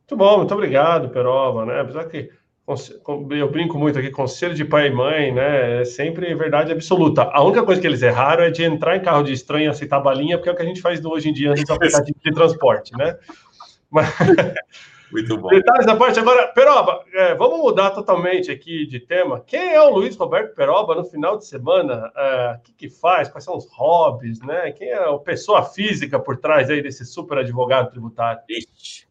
[0.07, 1.81] Muito bom, muito obrigado, Peroba, né?
[1.81, 2.29] Apesar que
[3.31, 5.81] eu brinco muito aqui, conselho de pai e mãe, né?
[5.81, 7.23] É sempre verdade absoluta.
[7.23, 9.99] A única coisa que eles erraram é de entrar em carro de estranho e aceitar
[9.99, 12.95] balinha, porque é o que a gente faz hoje em dia nos aplicativos de transporte,
[12.95, 13.17] né?
[13.89, 14.07] Mas...
[15.11, 15.49] Muito bom.
[15.49, 16.19] Detalhes da parte.
[16.19, 19.39] Agora, Peroba, é, vamos mudar totalmente aqui de tema.
[19.39, 22.11] Quem é o Luiz Roberto Peroba no final de semana?
[22.15, 23.29] É, o que, que faz?
[23.29, 24.71] Quais são os hobbies, né?
[24.71, 28.41] Quem é a pessoa física por trás aí desse super advogado tributário?
[28.49, 29.05] Ixi.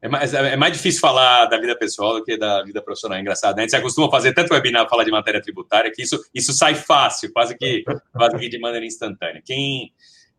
[0.00, 3.18] É mais, é mais difícil falar da vida pessoal do que da vida profissional.
[3.18, 3.56] É engraçado.
[3.56, 3.62] Né?
[3.62, 6.76] A gente se acostuma fazer tanto webinar falar de matéria tributária que isso, isso sai
[6.76, 7.82] fácil, quase que,
[8.12, 9.42] quase que de maneira instantânea.
[9.44, 9.92] Quem,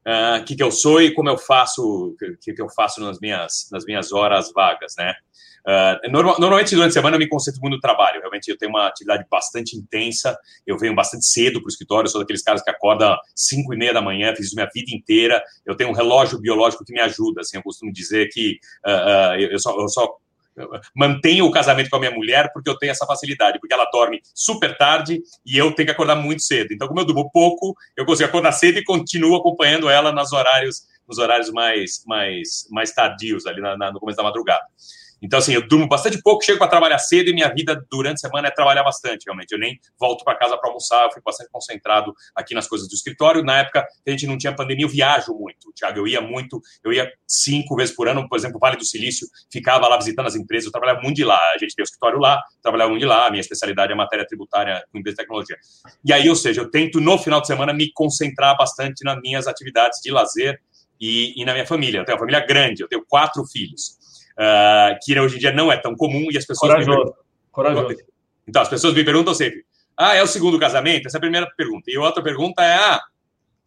[0.10, 2.70] o uh, ah, que, que eu sou e como eu faço, o que, que eu
[2.70, 5.14] faço nas minhas, nas minhas horas vagas, né?
[5.68, 8.20] Uh, normal, normalmente durante a semana eu me concentro muito no trabalho.
[8.20, 10.38] Realmente eu tenho uma atividade bastante intensa.
[10.66, 12.10] Eu venho bastante cedo para o escritório.
[12.10, 14.34] Sou daqueles caras que acordam 5 e meia da manhã.
[14.36, 15.44] Fiz isso minha vida inteira.
[15.66, 17.42] Eu tenho um relógio biológico que me ajuda.
[17.42, 18.58] Assim, eu costumo dizer que
[18.88, 20.18] uh, uh, eu, só, eu só
[20.96, 24.22] mantenho o casamento com a minha mulher porque eu tenho essa facilidade, porque ela dorme
[24.34, 26.74] super tarde e eu tenho que acordar muito cedo.
[26.74, 30.84] Então, como eu durmo pouco, eu consigo acordar cedo e continuo acompanhando ela nos horários,
[31.08, 34.66] nos horários mais, mais, mais tardios, ali na, na, no começo da madrugada.
[35.22, 38.30] Então, assim, eu durmo bastante pouco, chego para trabalhar cedo e minha vida durante a
[38.30, 39.52] semana é trabalhar bastante, realmente.
[39.52, 42.94] Eu nem volto para casa para almoçar, eu fico bastante concentrado aqui nas coisas do
[42.94, 43.44] escritório.
[43.44, 46.00] Na época a gente não tinha pandemia, eu viajo muito, Tiago.
[46.00, 49.88] Eu ia muito, eu ia cinco vezes por ano, por exemplo, Vale do Silício, ficava
[49.88, 51.40] lá visitando as empresas, eu trabalhava muito de lá.
[51.54, 53.28] A gente tem o escritório lá, trabalhava muito de lá.
[53.28, 55.58] A minha especialidade é matéria tributária com empresa de tecnologia.
[56.04, 59.48] E aí, ou seja, eu tento no final de semana me concentrar bastante nas minhas
[59.48, 60.62] atividades de lazer
[61.00, 62.00] e, e na minha família.
[62.00, 63.99] Eu tenho uma família grande, eu tenho quatro filhos
[64.40, 66.72] uh, que hoje em dia não é tão comum e as pessoas.
[66.72, 67.14] Corajoso.
[67.52, 67.96] Corajoso.
[68.48, 69.66] Então, as pessoas me perguntam sempre:
[69.98, 71.08] ah, é o segundo casamento?
[71.08, 71.92] Essa é a primeira pergunta.
[71.92, 73.02] E a outra pergunta é: ah,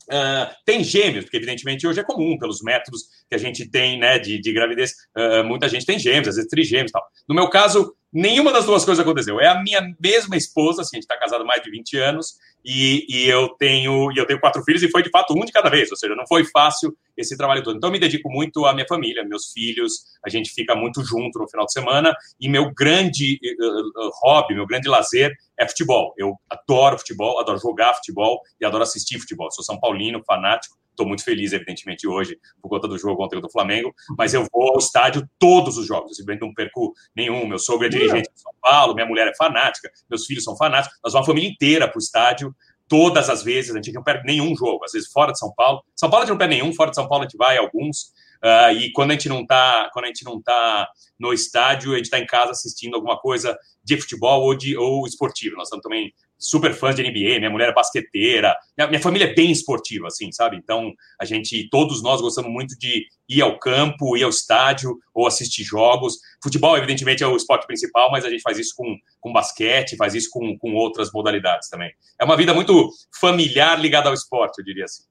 [0.08, 4.18] Uh, tem gêmeos, porque evidentemente hoje é comum, pelos métodos que a gente tem né,
[4.18, 7.02] de, de gravidez, uh, muita gente tem gêmeos, às vezes trigêmeos e tal.
[7.28, 9.40] No meu caso, nenhuma das duas coisas aconteceu.
[9.40, 12.34] É a minha mesma esposa, assim, a gente está casado há mais de 20 anos,
[12.64, 15.50] e, e, eu tenho e eu tenho quatro filhos, e foi de fato um de
[15.50, 17.76] cada vez, ou seja, não foi fácil esse trabalho todo.
[17.76, 21.38] Então, eu me dedico muito à minha família, meus filhos, a gente fica muito junto
[21.38, 26.14] no final de semana, e meu grande uh, hobby, meu grande lazer é futebol.
[26.16, 29.50] Eu adoro futebol, adoro jogar futebol e adoro assistir futebol.
[29.50, 30.76] Sou São Paulino, fanático.
[30.92, 34.72] Estou muito feliz, evidentemente, hoje, por conta do jogo contra o Flamengo, mas eu vou
[34.72, 36.10] ao estádio todos os jogos.
[36.10, 37.46] Eu simplesmente não perco nenhum.
[37.46, 40.98] Meu sogro é dirigente de São Paulo, minha mulher é fanática, meus filhos são fanáticos.
[41.02, 42.54] Nós vamos a família inteira para o estádio,
[42.92, 43.70] todas as vezes.
[43.70, 45.82] A gente não perde nenhum jogo, às vezes fora de São Paulo.
[45.96, 48.12] São Paulo a gente não perde nenhum, fora de São Paulo a gente vai alguns.
[48.44, 50.88] Uh, e quando a gente não está quando a gente não tá
[51.18, 55.06] no estádio, a gente está em casa assistindo alguma coisa de futebol ou de ou
[55.06, 55.56] esportivo.
[55.56, 56.12] Nós estamos também
[56.42, 60.32] super fãs de NBA, minha mulher é basqueteira, minha, minha, família é bem esportiva, assim,
[60.32, 60.56] sabe?
[60.56, 65.26] Então, a gente, todos nós gostamos muito de ir ao campo, ir ao estádio ou
[65.26, 66.16] assistir jogos.
[66.42, 70.14] Futebol, evidentemente, é o esporte principal, mas a gente faz isso com, com basquete, faz
[70.14, 71.92] isso com, com outras modalidades também.
[72.20, 72.90] É uma vida muito
[73.20, 75.04] familiar ligada ao esporte, eu diria assim.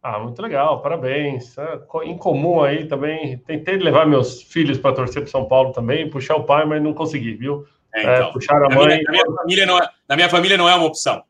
[0.00, 1.58] Ah, muito legal, parabéns.
[1.58, 3.38] É, em comum aí também.
[3.38, 6.94] Tentei levar meus filhos para torcer para São Paulo também, puxar o pai, mas não
[6.94, 7.66] consegui, viu?
[7.94, 8.28] É, então.
[8.28, 8.76] é, puxar a mãe.
[8.76, 11.22] Na minha, na minha, família não é, na minha família não é uma opção.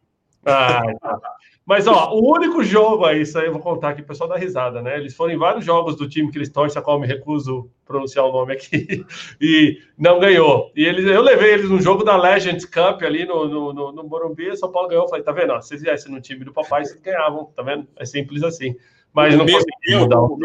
[0.44, 1.20] Ah, então.
[1.68, 4.80] Mas, ó, o único jogo isso aí eu vou contar aqui, o pessoal dá risada,
[4.80, 4.96] né?
[4.96, 7.70] Eles foram em vários jogos do time que eles torcem, a qual eu me recuso
[7.84, 9.04] pronunciar o nome aqui,
[9.38, 10.72] e não ganhou.
[10.74, 14.04] E eles, eu levei eles no jogo da Legends Cup ali no, no, no, no
[14.04, 15.04] Morumbi, São Paulo ganhou.
[15.04, 15.52] Eu falei, tá vendo?
[15.52, 17.86] Ó, se vocês viessem no time do papai, vocês ganhavam, tá vendo?
[17.98, 18.74] É simples assim.
[19.12, 20.38] Mas não consegui mudar o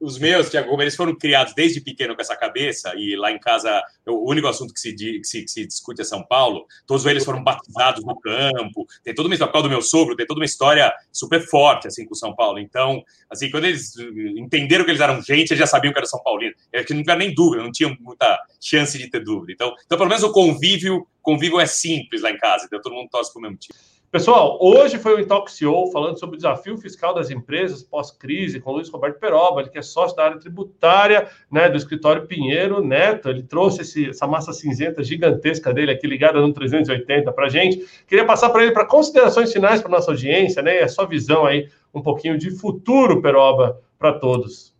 [0.00, 3.82] os meus, Tiago, eles foram criados desde pequeno com essa cabeça, e lá em casa,
[4.06, 6.66] o único assunto que se, que se, que se discute é São Paulo.
[6.86, 10.40] Todos eles foram batizados no campo, tem toda uma história, do meu sogro, tem toda
[10.40, 12.58] uma história super forte, assim, com São Paulo.
[12.58, 13.96] Então, assim, quando eles
[14.36, 16.54] entenderam que eles eram gente, eles já sabiam que era São Paulino.
[16.72, 19.52] É que não tinha nem dúvida, não tinha muita chance de ter dúvida.
[19.52, 23.08] Então, então pelo menos o convívio, convívio é simples lá em casa, então todo mundo
[23.10, 23.78] torce pro mesmo time.
[24.10, 28.74] Pessoal, hoje foi o Intoxio falando sobre o desafio fiscal das empresas pós-crise com o
[28.76, 33.28] Luiz Roberto Peroba, ele que é sócio da área tributária né, do escritório Pinheiro Neto.
[33.28, 37.86] Ele trouxe esse, essa massa cinzenta gigantesca dele aqui ligada no 380 para a gente.
[38.06, 40.80] Queria passar para ele para considerações finais para nossa audiência, né?
[40.80, 44.74] E a sua visão aí, um pouquinho de futuro, Peroba, para todos.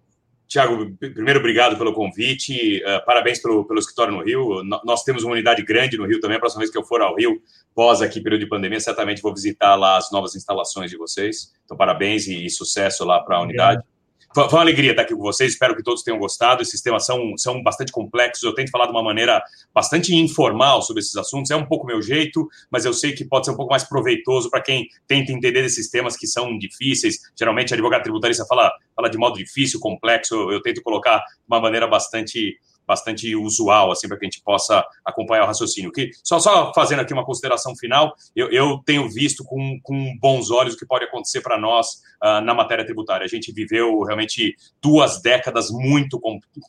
[0.49, 2.83] Tiago, primeiro, obrigado pelo convite.
[2.83, 4.63] Uh, parabéns pelo, pelo escritório no Rio.
[4.63, 6.39] N nós temos uma unidade grande no Rio também.
[6.39, 7.39] A próxima vez que eu for ao Rio,
[7.75, 11.53] pós aqui período de pandemia, certamente vou visitar lá as novas instalações de vocês.
[11.67, 13.81] Então, parabéns e, e sucesso lá para a unidade.
[13.81, 13.98] Obrigado.
[14.35, 16.63] Foi uma alegria estar aqui com vocês, espero que todos tenham gostado.
[16.63, 19.43] Esses temas são, são bastante complexos, eu tento falar de uma maneira
[19.75, 21.51] bastante informal sobre esses assuntos.
[21.51, 24.51] É um pouco meu jeito, mas eu sei que pode ser um pouco mais proveitoso
[24.51, 27.19] para quem tenta entender esses temas que são difíceis.
[27.37, 30.35] Geralmente, advogado tributarista fala, fala de modo difícil, complexo.
[30.35, 32.59] Eu, eu tento colocar de uma maneira bastante
[32.89, 35.93] bastante usual, assim, para que a gente possa acompanhar o raciocínio.
[35.93, 40.51] Que, só, só fazendo aqui uma consideração final, eu, eu tenho visto com, com bons
[40.51, 43.27] olhos o que pode acontecer para nós uh, na matéria tributária.
[43.27, 46.19] A gente viveu realmente duas décadas muito,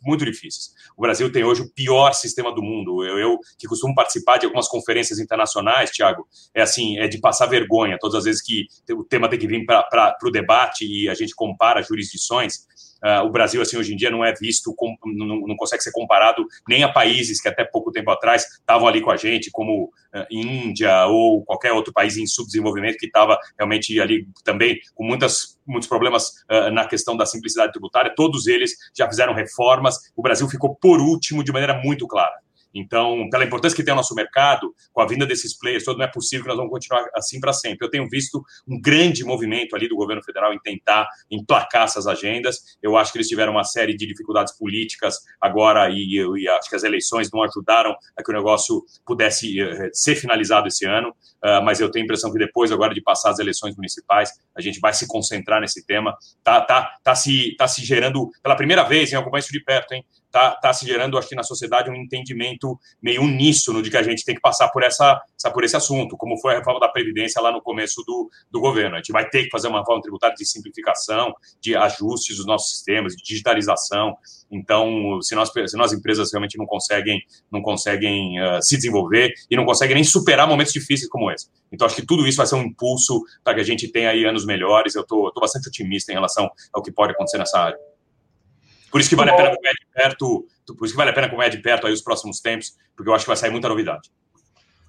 [0.04, 0.74] muito difíceis.
[0.98, 3.06] O Brasil tem hoje o pior sistema do mundo.
[3.06, 7.46] Eu, eu que costumo participar de algumas conferências internacionais, Tiago, é assim, é de passar
[7.46, 11.14] vergonha todas as vezes que o tema tem que vir para o debate e a
[11.14, 12.68] gente compara jurisdições.
[13.04, 15.92] Uh, o Brasil, assim, hoje em dia não é visto, com, não, não, consegue ser
[15.92, 19.86] comparado nem a países que até pouco tempo atrás estavam ali com a gente, como
[19.86, 25.58] uh, Índia ou qualquer outro país em subdesenvolvimento que estava realmente ali também com muitas,
[25.66, 28.14] muitos problemas uh, na questão da simplicidade tributária.
[28.16, 30.12] Todos eles já fizeram reformas.
[30.16, 32.36] O Brasil ficou por último de maneira muito clara.
[32.74, 36.06] Então, pela importância que tem o nosso mercado, com a vinda desses players, todo não
[36.06, 37.86] é possível que nós vamos continuar assim para sempre.
[37.86, 42.78] Eu tenho visto um grande movimento ali do governo federal em tentar emplacar essas agendas.
[42.82, 46.76] Eu acho que eles tiveram uma série de dificuldades políticas agora e, e acho que
[46.76, 51.10] as eleições não ajudaram a que o negócio pudesse uh, ser finalizado esse ano.
[51.44, 54.64] Uh, mas eu tenho a impressão que depois, agora de passar as eleições municipais, a
[54.64, 56.16] gente vai se concentrar nesse tema.
[56.44, 59.94] Tá, tá, tá se, tá se gerando pela primeira vez, em acompanho isso de perto,
[59.94, 60.06] hein?
[60.32, 64.04] Tá, tá se gerando, acho que na sociedade, um entendimento meio uníssono de que a
[64.04, 65.20] gente tem que passar por, essa,
[65.52, 68.96] por esse assunto, como foi a reforma da Previdência lá no começo do, do governo.
[68.96, 72.70] A gente vai ter que fazer uma reforma tributária de simplificação, de ajustes dos nossos
[72.70, 74.16] sistemas, de digitalização.
[74.52, 79.56] Então, se nós, se nós empresas realmente não conseguem, não conseguem uh, se desenvolver e
[79.56, 81.48] não conseguem nem superar momentos difíceis como esse.
[81.72, 84.26] Então, acho que tudo isso vai ser um impulso para que a gente tenha aí
[84.26, 84.96] anos melhores.
[84.96, 87.80] Eu estou bastante otimista em relação ao que pode acontecer nessa área.
[88.92, 91.28] Por isso que vale a pena acompanhar de perto, por isso que vale a pena
[91.28, 94.10] acompanhar de perto aí os próximos tempos, porque eu acho que vai sair muita novidade.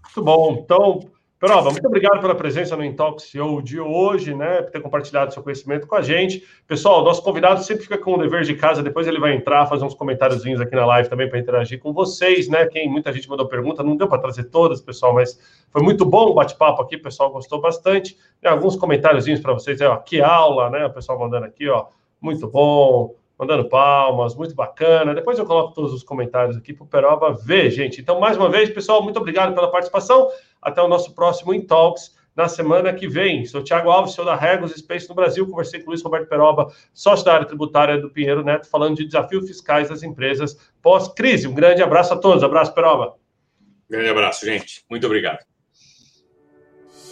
[0.04, 0.62] Muito bom.
[0.64, 4.60] Então, Peroba, muito obrigado pela presença no Intox CEO de hoje, né?
[4.60, 6.46] Por ter compartilhado seu conhecimento com a gente.
[6.66, 9.82] Pessoal, nosso convidado sempre fica com o dever de casa, depois ele vai entrar, fazer
[9.86, 12.66] uns comentáriozinhos aqui na live também para interagir com vocês, né?
[12.66, 16.26] Quem muita gente mandou pergunta, não deu para trazer todas, pessoal, mas foi muito bom
[16.26, 18.18] o bate-papo aqui, o pessoal gostou bastante.
[18.38, 20.84] Tem alguns comentáriozinhos para vocês, ó, que aula, né?
[20.84, 21.86] O pessoal mandando aqui, ó,
[22.20, 25.14] muito bom mandando palmas, muito bacana.
[25.14, 27.98] Depois eu coloco todos os comentários aqui para o Peroba ver, gente.
[27.98, 30.28] Então, mais uma vez, pessoal, muito obrigado pela participação.
[30.60, 33.46] Até o nosso próximo In Talks na semana que vem.
[33.46, 35.48] Sou Thiago Alves, sou da Regos Space no Brasil.
[35.48, 39.48] Conversei com Luiz Roberto Peroba, sócio da área tributária do Pinheiro Neto, falando de desafios
[39.48, 41.48] fiscais das empresas pós-crise.
[41.48, 42.44] Um grande abraço a todos.
[42.44, 43.14] Abraço, Peroba.
[43.88, 44.84] Grande abraço, gente.
[44.90, 45.49] Muito obrigado.